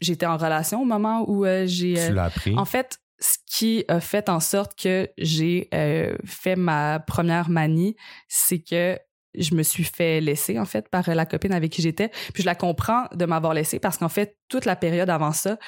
[0.00, 1.94] j'étais en relation au moment où euh, j'ai...
[2.06, 2.56] tu l'as appris.
[2.56, 7.96] En fait, ce qui a fait en sorte que j'ai euh, fait ma première manie,
[8.28, 8.98] c'est que
[9.36, 12.10] je me suis fait laisser en fait par la copine avec qui j'étais.
[12.32, 15.58] Puis je la comprends de m'avoir laissé parce qu'en fait toute la période avant ça,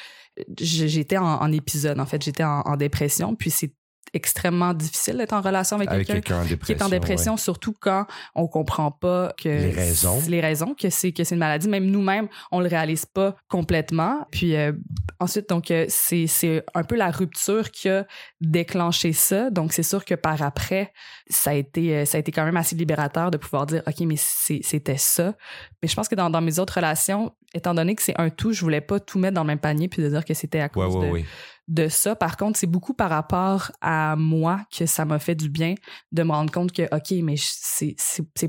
[0.58, 3.34] j'étais en, épisode en fait, j'étais en, en, dépression.
[3.34, 3.72] Puis c'est
[4.12, 8.90] extrêmement difficile d'être en relation avec, quelqu'un qui est en dépression, surtout quand on comprend
[8.90, 11.68] pas que les raisons, les raisons que c'est que c'est une maladie.
[11.68, 14.26] Même nous-mêmes, on le réalise pas complètement.
[14.30, 14.72] Puis euh,
[15.20, 18.06] ensuite, donc euh, c'est c'est un peu la rupture qui a
[18.40, 19.50] déclenché ça.
[19.50, 20.92] Donc c'est sûr que par après,
[21.28, 24.00] ça a été euh, ça a été quand même assez libérateur de pouvoir dire ok
[24.00, 25.34] mais c'était ça.
[25.82, 28.52] Mais je pense que dans, dans mes autres relations, étant donné que c'est un tout,
[28.52, 30.68] je voulais pas tout mettre dans le même panier puis de dire que c'était à
[30.68, 31.24] cause de
[31.68, 32.14] de ça.
[32.14, 35.74] Par contre, c'est beaucoup par rapport à moi que ça m'a fait du bien
[36.12, 37.96] de me rendre compte que, OK, mais c'est,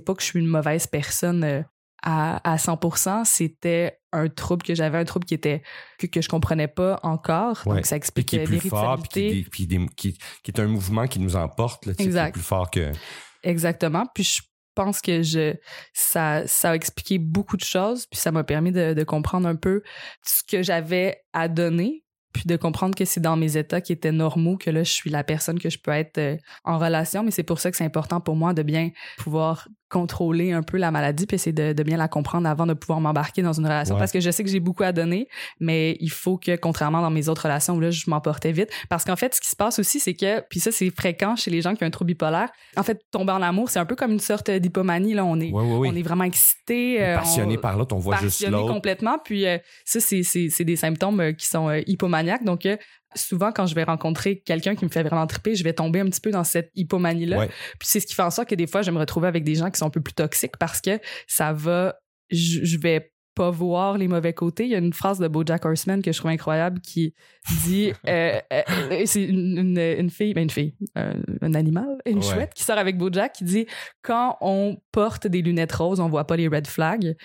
[0.05, 1.61] pas que je suis une mauvaise personne euh,
[2.03, 5.63] à, à 100%, c'était un trouble que j'avais, un trouble qui était
[5.97, 7.63] que, que je comprenais pas encore.
[7.65, 11.35] Donc, ça explique qui est plus fort, puis qui, qui, est un mouvement qui nous
[11.35, 12.33] emporte, là, exact.
[12.33, 12.91] plus fort que...
[13.43, 14.05] Exactement.
[14.13, 14.41] Puis je
[14.75, 15.55] pense que je
[15.93, 19.55] ça ça a expliqué beaucoup de choses puis ça m'a permis de, de comprendre un
[19.55, 19.81] peu
[20.23, 22.03] ce que j'avais à donner
[22.37, 25.09] puis de comprendre que c'est dans mes états qui étaient normaux que là, je suis
[25.09, 27.23] la personne que je peux être euh, en relation.
[27.23, 30.77] Mais c'est pour ça que c'est important pour moi de bien pouvoir contrôler un peu
[30.77, 33.97] la maladie, puis essayer de, bien la comprendre avant de pouvoir m'embarquer dans une relation.
[33.97, 35.27] Parce que je sais que j'ai beaucoup à donner,
[35.59, 38.69] mais il faut que, contrairement dans mes autres relations où là, je m'emportais vite.
[38.89, 41.51] Parce qu'en fait, ce qui se passe aussi, c'est que, puis ça, c'est fréquent chez
[41.51, 42.49] les gens qui ont un trouble bipolaire.
[42.75, 45.13] En fait, tomber en amour, c'est un peu comme une sorte d'hypomanie.
[45.13, 47.03] Là, on est, on est vraiment excité.
[47.03, 48.73] Euh, passionné par l'autre, on voit juste l'autre.
[48.73, 49.17] complètement.
[49.23, 52.43] Puis euh, ça, c'est des symptômes euh, qui sont hypomaniaques.
[52.43, 52.67] Donc,
[53.15, 56.05] souvent quand je vais rencontrer quelqu'un qui me fait vraiment triper, je vais tomber un
[56.05, 57.47] petit peu dans cette hypomanie-là.
[57.79, 59.55] Puis c'est ce qui fait en sorte que des fois, je me retrouve avec des
[59.55, 61.95] gens qui sont un peu plus toxiques parce que ça va,
[62.29, 64.63] je vais pas voir les mauvais côtés.
[64.63, 67.13] Il y a une phrase de BoJack Horseman que je trouve incroyable qui
[67.63, 72.53] dit euh, euh, euh, c'est une, une, fille, ben une fille, un animal, une chouette
[72.55, 73.67] qui sort avec BoJack qui dit
[74.01, 77.15] quand on porte des lunettes roses, on voit pas les red flags.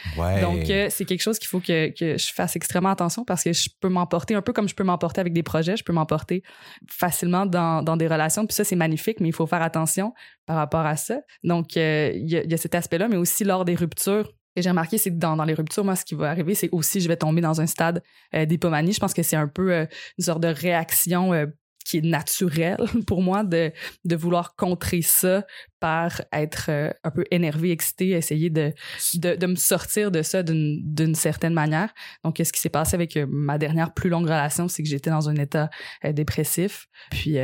[0.42, 3.70] Donc c'est quelque chose qu'il faut que, que je fasse extrêmement attention parce que je
[3.80, 6.42] peux m'emporter un peu comme je peux m'emporter avec des projets, je peux m'emporter
[6.90, 8.46] facilement dans, dans des relations.
[8.46, 10.12] Puis ça c'est magnifique, mais il faut faire attention
[10.44, 11.20] par rapport à ça.
[11.42, 15.10] Donc il y a cet aspect-là, mais aussi lors des ruptures que j'ai remarqué, c'est
[15.10, 17.40] que dans, dans les ruptures, moi, ce qui va arriver, c'est aussi je vais tomber
[17.40, 18.02] dans un stade
[18.34, 18.92] euh, d'hypomanie.
[18.92, 19.86] Je pense que c'est un peu euh,
[20.18, 21.46] une sorte de réaction euh,
[21.84, 23.72] qui est naturelle pour moi de,
[24.04, 25.44] de vouloir contrer ça
[25.82, 28.72] par être euh, un peu énervé, excité, essayer de,
[29.14, 31.92] de, de me sortir de ça d'une d'une certaine manière.
[32.22, 35.10] Donc, ce qui s'est passé avec euh, ma dernière plus longue relation, c'est que j'étais
[35.10, 35.70] dans un état
[36.04, 36.86] euh, dépressif.
[37.10, 37.36] Puis,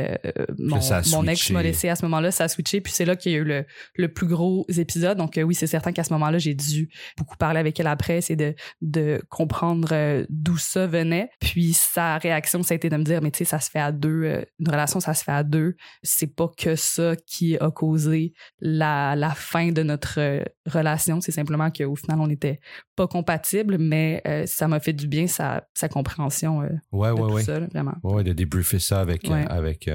[0.57, 0.79] mon,
[1.11, 2.79] mon ex m'a laissé à ce moment-là, ça a switché.
[2.79, 5.17] Puis, c'est là qu'il y a eu le, le plus gros épisode.
[5.17, 8.37] Donc, oui, c'est certain qu'à ce moment-là, j'ai dû beaucoup parler avec elle après, c'est
[8.37, 11.29] de, de comprendre d'où ça venait.
[11.41, 13.79] Puis, sa réaction, ça a été de me dire, mais tu sais, ça se fait
[13.79, 14.45] à deux.
[14.59, 15.75] une relation, ça se fait à deux.
[16.03, 18.28] C'est pas que ça qui a causé
[18.59, 21.21] la, la fin de notre euh, relation.
[21.21, 22.59] C'est simplement qu'au final, on n'était
[22.95, 27.13] pas compatibles, mais euh, ça m'a fait du bien sa, sa compréhension euh, ouais, de
[27.13, 27.43] ouais, tout ouais.
[27.43, 27.95] ça, là, vraiment.
[28.03, 29.45] Ouais, de débriefer ça avec, Ouais.
[29.49, 29.89] avec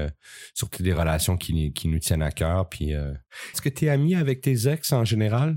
[0.53, 2.69] surtout des relations qui, qui nous tiennent à cœur.
[2.69, 5.55] Puis, est-ce que tu es ami avec tes ex en général?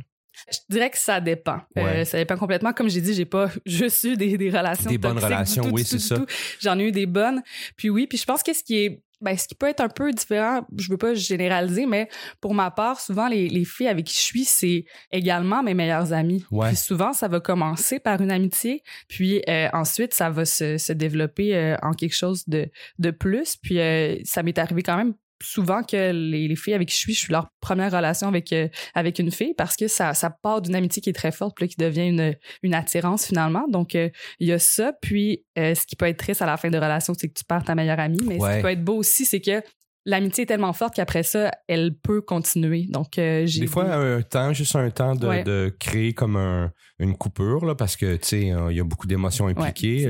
[0.50, 1.60] Je dirais que ça dépend.
[1.76, 2.72] Euh, ça dépend complètement.
[2.72, 5.70] Comme j'ai dit, j'ai pas juste eu des, des relations Des bonnes du relations, tout,
[5.74, 6.16] oui, c'est ça.
[6.60, 7.42] J'en ai eu des bonnes.
[7.76, 9.88] Puis oui, puis je pense que ce qui est ben, ce qui peut être un
[9.88, 12.08] peu différent, je veux pas généraliser, mais
[12.40, 16.12] pour ma part, souvent, les, les filles avec qui je suis, c'est également mes meilleures
[16.12, 16.44] amies.
[16.50, 16.68] Ouais.
[16.68, 20.92] Puis souvent, ça va commencer par une amitié, puis euh, ensuite, ça va se, se
[20.92, 23.56] développer euh, en quelque chose de, de plus.
[23.56, 27.00] Puis euh, ça m'est arrivé quand même souvent que les, les filles avec qui je
[27.00, 30.30] suis, je suis leur première relation avec euh, avec une fille parce que ça ça
[30.30, 33.66] part d'une amitié qui est très forte puis là, qui devient une une attirance finalement
[33.68, 34.08] donc euh,
[34.40, 36.76] il y a ça puis euh, ce qui peut être triste à la fin de
[36.76, 39.24] relation c'est que tu perds ta meilleure amie mais ce qui peut être beau aussi
[39.24, 39.62] c'est que
[40.04, 44.22] l'amitié est tellement forte qu'après ça elle peut continuer donc euh, j'ai Des fois, un
[44.22, 45.42] temps, juste un temps de, Ouais.
[45.44, 49.06] de créer comme un- une coupure, là, parce que, tu sais, il y a beaucoup
[49.06, 50.08] d'émotions impliquées.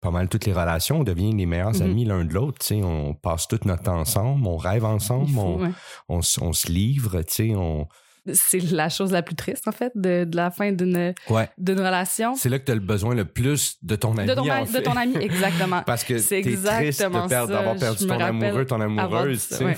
[0.00, 1.00] Pas mal toutes les relations.
[1.00, 1.82] On devient les meilleurs Mhm.
[1.82, 2.58] amis l'un de l'autre.
[2.60, 5.70] Tu sais, on passe tout notre temps ensemble, on rêve ensemble, faut, on, ouais.
[6.08, 7.88] on, on se livre, tu sais, on...
[8.32, 11.48] c'est la chose la plus triste en fait de, de la fin d'une Ouais.
[11.58, 14.34] d'une relation C'est là que tu as le besoin le plus de ton ami, de
[14.34, 14.78] ton, en ami- fait.
[14.78, 17.46] de ton ami exactement Parce que C'est triste exactement ça.
[17.46, 19.48] d'avoir perdu ton amoureux, ton amoureuse.
[19.60, 19.76] Ouais.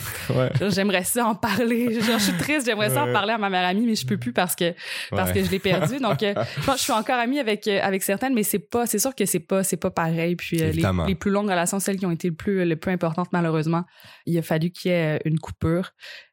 [0.59, 1.95] Genre, J'aimerais ça en parler.
[2.01, 3.13] Genre, je suis triste, j'aimerais ça en Ouais.
[3.13, 4.75] parler à ma meilleure amie, mais je peux plus parce que
[5.11, 5.41] parce Ouais.
[5.41, 5.99] que je l'ai perdu.
[5.99, 6.35] Donc, euh,
[6.77, 9.41] je suis encore amie avec euh, avec certaines, mais c'est pas, c'est sûr que c'est
[9.41, 10.37] pas c'est pas pareil.
[10.37, 12.93] Puis euh, les, les plus longues relations, celles qui ont été le plus le plus
[12.93, 13.85] importantes, malheureusement,
[14.27, 15.91] il a fallu qu'il y ait une coupure,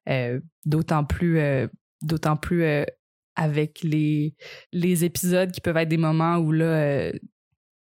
[0.10, 1.68] euh, d'autant plus euh,
[2.02, 2.86] d'autant plus euh,
[3.36, 4.34] avec les
[5.04, 7.12] épisodes qui peuvent être des moments où là euh,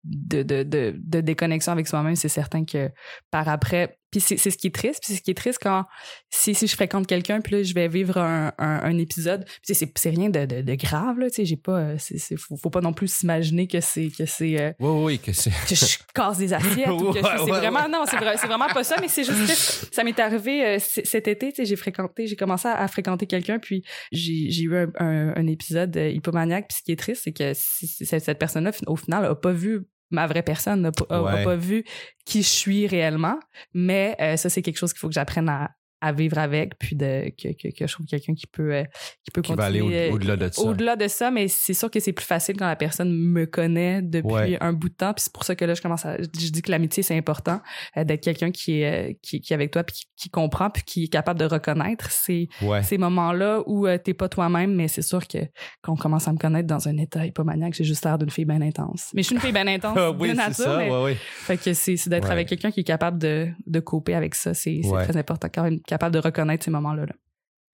[0.03, 2.91] de déconnexion avec soi-même, c'est certain que
[3.31, 5.85] par après, puis c'est ce qui est triste, puis c'est ce qui est triste quand
[6.29, 9.75] si, si je fréquente quelqu'un, puis là je vais vivre un, un, un épisode, puis
[9.75, 12.69] c'est rien de, de, de grave là, tu sais, j'ai pas, euh, c'est- faut, faut
[12.69, 15.49] pas non plus s'imaginer que c'est que c'est euh, Oui, oui, que c'est...
[15.49, 17.89] que je casse des assiettes ou que c'est ouais, vraiment ouais.
[17.89, 20.79] non c'est vrai- c'est vraiment pas ça mais c'est juste que ça m'est arrivé euh,
[20.79, 24.61] c- cet été tu sais j'ai fréquenté j'ai commencé à, à fréquenter quelqu'un puis j'ai
[24.63, 24.87] eu un,
[25.35, 28.71] un, épisode hypomaniaque puis ce qui est triste c'est que si- cette, cette personne là
[28.87, 29.81] au final a pas vu
[30.15, 31.57] ma vraie personne n'a pas, Ouais.
[31.57, 31.83] vu
[32.25, 33.37] qui je suis réellement
[33.73, 36.95] mais euh, ça c'est quelque chose qu'il faut que j'apprenne à à vivre avec puis
[36.95, 38.83] de que, que, que je trouve quelqu'un qui peut euh,
[39.23, 40.61] qui peut Qui va aller continuer, au- euh, au-delà de ça.
[40.61, 44.01] au-delà de ça, mais c'est sûr que c'est plus facile quand la personne me connaît
[44.01, 44.57] depuis Ouais.
[44.61, 45.13] un bout de temps.
[45.13, 46.17] Puis c'est pour ça que là, je commence à.
[46.21, 47.61] Je dis que l'amitié, c'est important
[47.97, 50.83] euh, d'être quelqu'un qui est, qui, qui est avec toi, puis qui, qui comprend, puis
[50.83, 52.83] qui est capable de reconnaître ces, Ouais.
[52.83, 55.37] ces moments-là où euh, t'es pas toi-même, mais c'est sûr que
[55.81, 58.61] qu'on commence à me connaître dans un état hypomaniaque, j'ai juste l'air d'une fille bien
[58.61, 59.11] intense.
[59.13, 61.15] Mais je suis une fille bien intense de oui, c'est nature, ça, mais ouais, ouais.
[61.19, 64.53] fait que c'est d'être avec quelqu'un qui est capable de, de couper avec ça.
[64.53, 67.05] C'est très important, quand même capable de reconnaître ces moments-là.
[67.05, 67.13] là.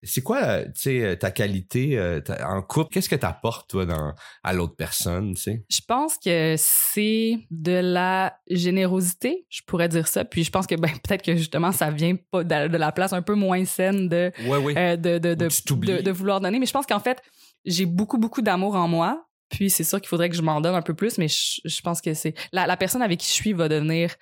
[0.04, 2.90] C'est quoi, euh, tu sais, euh, ta qualité euh, ta- en couple?
[2.92, 5.64] Qu'est-ce que tu apportes, toi, dans, à l'autre personne, tu sais?
[5.70, 10.26] Je pense que c'est de la générosité, je pourrais dire ça.
[10.26, 13.14] Puis je pense que ben, peut-être que justement ça vient pas de, de la place
[13.14, 16.58] un peu moins saine de, Ouais, euh, de, de, de- de vouloir donner.
[16.58, 17.22] Mais je pense qu'en fait,
[17.66, 19.28] j'ai beaucoup, beaucoup d'amour en moi.
[19.52, 21.82] Puis c'est sûr qu'il faudrait que je m'en donne un peu plus, mais je, je
[21.82, 22.34] pense que c'est...
[22.54, 24.16] La, la personne avec qui je suis va devenir...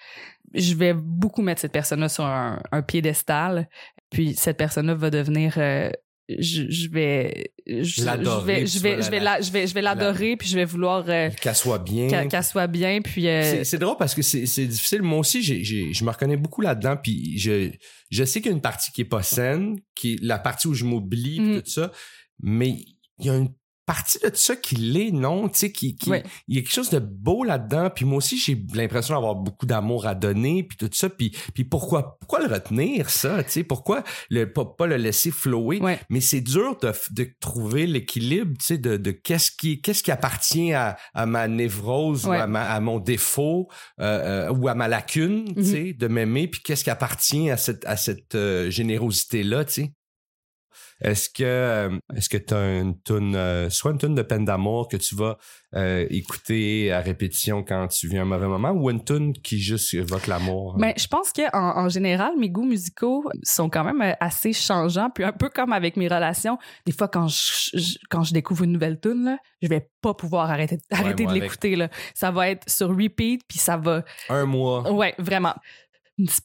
[0.55, 3.69] Je vais beaucoup mettre cette personne-là sur un, un piédestal.
[4.09, 5.53] Puis cette personne-là va devenir...
[5.57, 5.91] euh,
[6.27, 7.53] je, je vais...
[7.67, 10.47] Je, je L'adorer, vais, je vais, je vais, la, je vais, je vais l'adorer, puis
[10.47, 11.05] je vais vouloir...
[11.07, 12.27] euh, Qu'elle soit bien.
[12.27, 15.03] qu'elle soit bien puis euh, C'est- drôle parce que c'est difficile.
[15.03, 16.97] Moi aussi, je me reconnais beaucoup là-dedans.
[16.97, 17.69] Puis je,
[18.09, 20.67] je sais qu'il y a une partie qui est pas saine, qui est la partie
[20.67, 21.61] où je m'oublie, Mhm.
[21.61, 21.91] tout ça.
[22.41, 22.69] Mais
[23.19, 23.49] il y a une
[23.89, 25.49] partie de ça qui l'est, non?
[25.49, 26.23] Tu sais, qui, qui, Ouais.
[26.47, 27.89] il y a quelque chose de beau là-dedans.
[27.89, 31.09] Puis moi aussi, j'ai l'impression d'avoir beaucoup d'amour à donner, puis tout ça.
[31.09, 33.43] Puis, puis pourquoi, pourquoi le retenir, ça?
[33.43, 35.79] Tu sais, pourquoi le, pas, pas le laisser flower?
[35.81, 40.03] ouais Mais c'est dur de, de trouver l'équilibre, tu sais, de, de qu'est-ce qui, qu'est-ce
[40.03, 44.67] qui appartient à, à ma névrose ou à, ma- à mon défaut euh, euh, ou
[44.67, 45.65] à ma lacune, tu Mhm.
[45.65, 49.91] sais, de m'aimer, puis qu'est-ce qui appartient à cette, à cette euh, générosité-là, tu sais?
[51.01, 54.43] Est-ce que euh, est-ce que tu as une tune, euh, soit une tune de peine
[54.43, 55.37] d'amour que tu vas
[55.75, 59.93] euh, écouter à répétition quand tu vis un mauvais moment ou une tune qui juste
[59.93, 60.75] évoque l'amour?
[60.77, 65.09] Mais je pense que en, en général, mes goûts musicaux sont quand même assez changeants,
[65.09, 66.57] puis un peu comme avec mes relations.
[66.85, 70.13] Des fois, quand je, je- quand je découvre une nouvelle tune, là, je vais pas
[70.13, 71.87] pouvoir arrêter, arrêter de l'écouter.
[72.13, 74.91] Ça va être sur repeat, puis ça va Un mois.
[74.91, 75.53] Ouais, vraiment.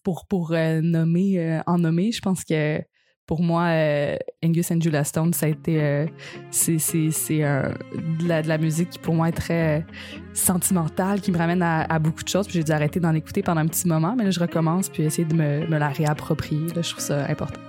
[0.05, 2.81] Pour, pour euh, nommer, euh, en nommer, je pense que
[3.27, 5.83] pour moi, euh, Angus and Julia Stone, ça a été.
[5.83, 6.07] euh,
[6.51, 6.77] c'est
[7.43, 7.73] euh,
[8.19, 9.83] de, la, de la musique qui, pour moi, est très euh,
[10.35, 12.47] sentimentale, qui me ramène à, à beaucoup de choses.
[12.47, 15.03] Puis j'ai dû arrêter d'en écouter pendant un petit moment, mais là, je recommence, puis
[15.05, 16.69] essayer de me, me la réapproprier.
[16.75, 17.61] Là, je trouve ça important.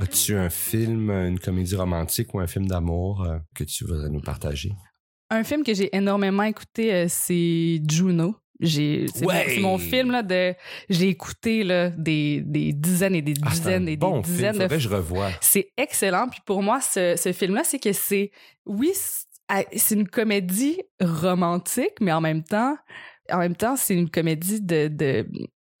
[0.00, 4.72] As-tu un film, une comédie romantique ou un film d'amour que tu voudrais nous partager?
[5.30, 8.36] Un film que j'ai énormément écouté, c'est Juno.
[8.60, 9.44] J'ai, c'est, Ouais!
[9.46, 10.54] mon, c'est mon film là, de.
[10.88, 14.24] J'ai écouté là, des, des dizaines et des Ah, c'est un dizaines et bon des
[14.24, 14.34] film.
[14.36, 15.30] dizaines de Faudrait je revoie.
[15.40, 16.26] C'est excellent.
[16.28, 18.30] Puis pour moi, ce, ce film-là, c'est que c'est,
[18.66, 22.76] oui, c'est ah, c'est une comédie romantique, mais en même temps,
[23.32, 25.26] en même temps, c'est une comédie de, de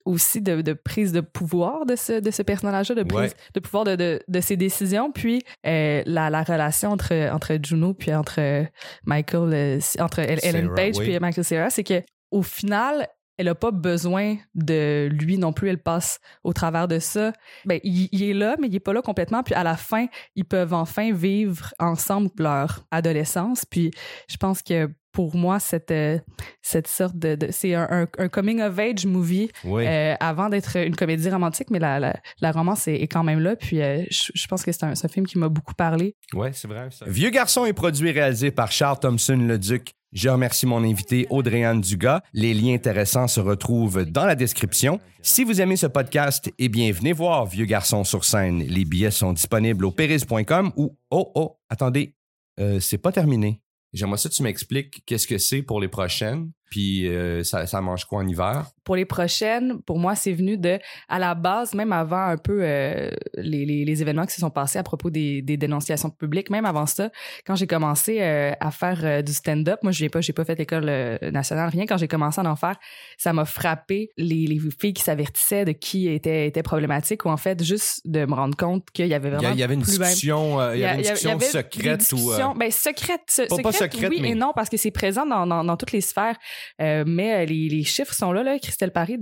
[0.06, 3.36] aussi de, de prise de pouvoir de ce, de ce personnage-là, de prise Ouais.
[3.52, 5.12] de pouvoir de, de, de ses décisions.
[5.12, 8.64] Puis euh, la, la relation entre, entre Juno puis entre
[9.04, 11.04] Michael, euh, entre Ellen Sarah, Page oui.
[11.10, 15.68] puis Michael Cera, c'est que au final, elle a pas besoin de lui non plus.
[15.68, 17.32] Elle passe au travers de ça.
[17.64, 19.42] Ben, il, il est là, mais il est pas là complètement.
[19.44, 23.64] Puis à la fin, ils peuvent enfin vivre ensemble leur adolescence.
[23.64, 23.92] Puis
[24.28, 26.18] je pense que pour moi, cette, euh,
[26.62, 27.34] cette sorte de...
[27.34, 29.84] de- c'est un, un, un coming of age movie Oui.
[29.86, 33.40] euh, avant d'être une comédie romantique, mais la, la, la romance est, est quand même
[33.40, 33.56] là.
[33.56, 36.14] Puis euh, je, je pense que c'est un, un film qui m'a beaucoup parlé.
[36.34, 36.88] Ouais, c'est vrai.
[36.90, 37.04] Ça.
[37.08, 39.92] Vieux garçon est produit et réalisé par Charles Thompson Leduc.
[40.12, 42.22] Je remercie mon invité Audrey-Anne Dugas.
[42.32, 45.00] Les liens intéressants se retrouvent dans la description.
[45.20, 48.60] Si vous aimez ce podcast, eh bien, venez voir Vieux garçon sur scène.
[48.60, 52.14] Les billets sont disponibles au péris.com ou oh oh, attendez,
[52.58, 53.60] euh, c'est pas terminé.
[53.92, 58.04] J'aimerais que tu m'expliques qu'est-ce que c'est pour les prochaines, puis euh, ça, ça mange
[58.04, 58.66] quoi en hiver?
[58.84, 60.78] Pour les prochaines, pour moi, c'est venu de,
[61.08, 64.50] à la base, même avant un peu euh, les, les, les événements qui se sont
[64.50, 67.10] passés à propos des, des dénonciations publiques, même avant ça,
[67.46, 70.44] quand j'ai commencé euh, à faire euh, du stand-up, moi, je viens pas, j'ai pas
[70.44, 71.84] fait l'école euh, nationale, rien.
[71.86, 72.76] Quand j'ai commencé à en faire,
[73.18, 77.36] ça m'a frappé les, les filles qui s'avertissaient de qui était, était problématique ou en
[77.36, 80.60] fait, juste de me rendre compte qu'il y avait vraiment il y avait une discussion,
[80.60, 82.16] euh, il y avait une discussion secrète ou.
[82.16, 84.90] euh, discussions- ben, secrète, se- Pas- pas secrète, oui mais- et non, parce que c'est
[84.90, 86.36] présent dans, dans, dans toutes les sphères.
[86.80, 88.58] Euh, mais euh, les, chiffres sont là, là.
[88.58, 89.18] Christelle Paris,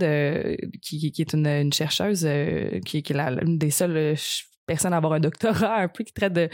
[0.82, 4.16] qui, est une, chercheuse, euh, qui, est la- des seules
[4.66, 6.48] personnes à avoir un doctorat un peu qui traite de,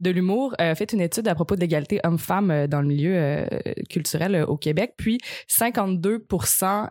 [0.00, 3.14] de l'humour, euh, fait une étude à propos de l'égalité homme-femme euh, dans le milieu
[3.16, 3.46] euh,
[3.88, 4.94] culturel euh, au Québec.
[4.96, 5.18] Puis
[5.48, 6.26] 52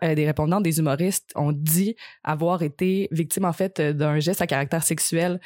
[0.04, 4.48] euh, des répondants des humoristes ont dit avoir été victimes en fait d'un geste à
[4.48, 5.40] caractère sexuel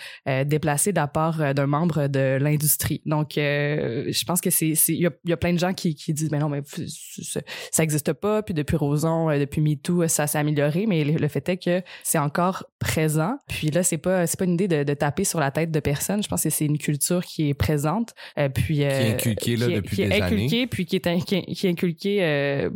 [0.45, 3.01] déplacé de la d'un membre de l'industrie.
[3.05, 6.13] Donc, je pense que c'est, il y a, y a plein de gens qui, qui
[6.13, 8.41] disent, mais non, mais ça, ça existe pas.
[8.41, 10.85] Puis depuis Roson, depuis MeToo, ça s'est amélioré.
[10.87, 13.37] Mais le, fait est que c'est encore présent.
[13.47, 16.23] Puis là, c'est pas, c'est pas une idée de taper sur la tête de personne.
[16.23, 18.13] Je pense que c'est une culture qui est présente.
[18.39, 20.85] euh, puis euh, Qui est inculquée, là, qui est- depuis qui est des inculquée, puis
[20.85, 22.69] qui est, qui est, qui est inculquée.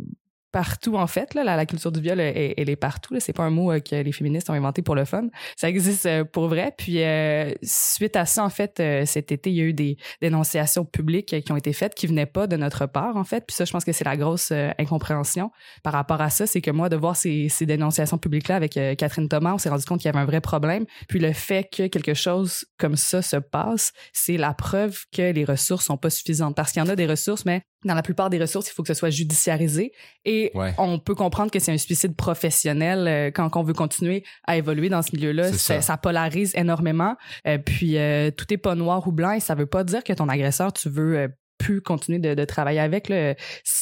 [0.52, 3.20] Partout en fait là, la, culture du viol elle, est partout là.
[3.20, 6.06] c'est pas un mot euh, que les féministes ont inventé pour le fun ça existe
[6.06, 6.72] euh, pour vrai.
[6.76, 9.96] Puis euh, suite à ça, en fait, euh, cet été, il y a eu des
[10.20, 13.44] dénonciations publiques qui ont été faites qui venaient pas de notre part, en fait.
[13.46, 15.50] Puis ça, je pense que c'est la grosse incompréhension
[15.82, 18.94] par rapport à ça, c'est que moi, de voir ces, ces dénonciations publiques-là avec euh,
[18.94, 20.84] Catherine Thomas, on s'est rendu compte qu'il y avait un vrai problème.
[21.08, 25.44] Puis le fait que quelque chose comme ça se passe, c'est la preuve que les
[25.44, 26.56] ressources sont pas suffisantes.
[26.56, 28.82] Parce qu'il y en a des ressources, mais dans la plupart des ressources, il faut
[28.82, 29.92] que ce soit judiciarisé.
[30.24, 30.74] Et Ouais.
[30.78, 34.88] on peut comprendre que c'est un suicide professionnel euh, quand on veut continuer à évoluer
[34.88, 35.52] dans ce milieu-là.
[35.52, 35.80] Ça, ça.
[35.82, 37.14] ça polarise énormément.
[37.46, 40.12] Euh, puis euh, tout est pas noir ou blanc et ça veut pas dire que
[40.12, 43.08] ton agresseur, tu veux plus continuer de, travailler avec.
[43.08, 43.34] Là.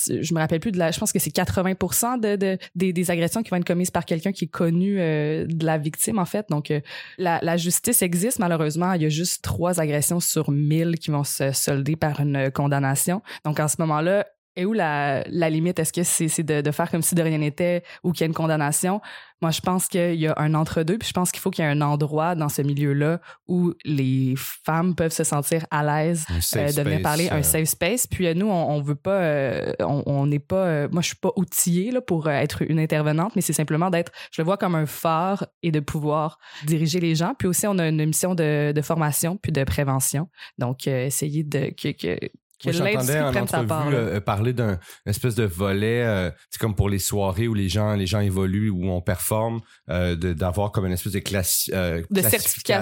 [0.08, 0.90] Je me rappelle plus de la...
[0.90, 4.04] Je pense que c'est 80 de, de, des, des agressions qui vont être commises par
[4.04, 6.46] quelqu'un qui est connu euh, de la victime, en fait.
[6.50, 6.80] Donc, euh,
[7.18, 8.94] la, la justice existe, malheureusement.
[8.94, 13.22] Il y a juste trois agressions sur 1000 qui vont se solder par une condamnation.
[13.44, 15.78] Donc, en ce moment-là, et où la, la limite?
[15.78, 18.24] Est-ce que c'est c'est de, de faire comme si de rien n'était ou qu'il y
[18.24, 19.00] a une condamnation?
[19.42, 21.68] Moi, je pense qu'il y a un entre-deux, puis je pense qu'il faut qu'il y
[21.68, 26.24] ait un endroit dans ce milieu-là où les femmes peuvent se sentir à l'aise
[26.56, 28.06] euh, de venir parler, un euh, safe space.
[28.06, 31.08] Puis euh, nous, on, on veut pas, euh, on on n'est pas, euh, moi je
[31.08, 34.56] suis pas outillée là, pour être une intervenante, mais c'est simplement d'être, je le vois
[34.56, 37.34] comme un phare et de pouvoir diriger les gens.
[37.38, 40.30] Puis aussi, on a une mission de, de formation puis de prévention.
[40.56, 42.18] Donc, essayer de que, que
[42.62, 43.88] que l'industrie en prenne sa part.
[43.88, 47.94] euh, parler d'un espèce de volet, euh, c'est comme pour les soirées où les gens,
[47.94, 52.20] les gens évoluent, où on performe, euh, d'avoir comme une espèce de classi- euh, De
[52.20, 52.30] classifica-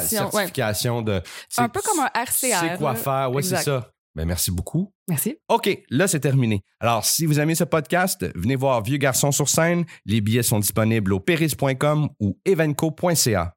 [0.01, 0.31] certification, ouais.
[0.31, 1.21] certification de.
[1.59, 2.57] Un peu comme un RCR.
[2.61, 2.99] C'est quoi là.
[2.99, 3.91] faire, ouais, c'est ça.
[4.17, 4.93] Ben, merci beaucoup.
[5.09, 5.37] Merci.
[5.49, 6.63] OK, là, c'est terminé.
[6.79, 9.85] Alors, si vous aimez ce podcast, venez voir Vieux Garçon sur scène.
[10.07, 13.53] Les billets sont disponibles au péris.com ou evenco.ca.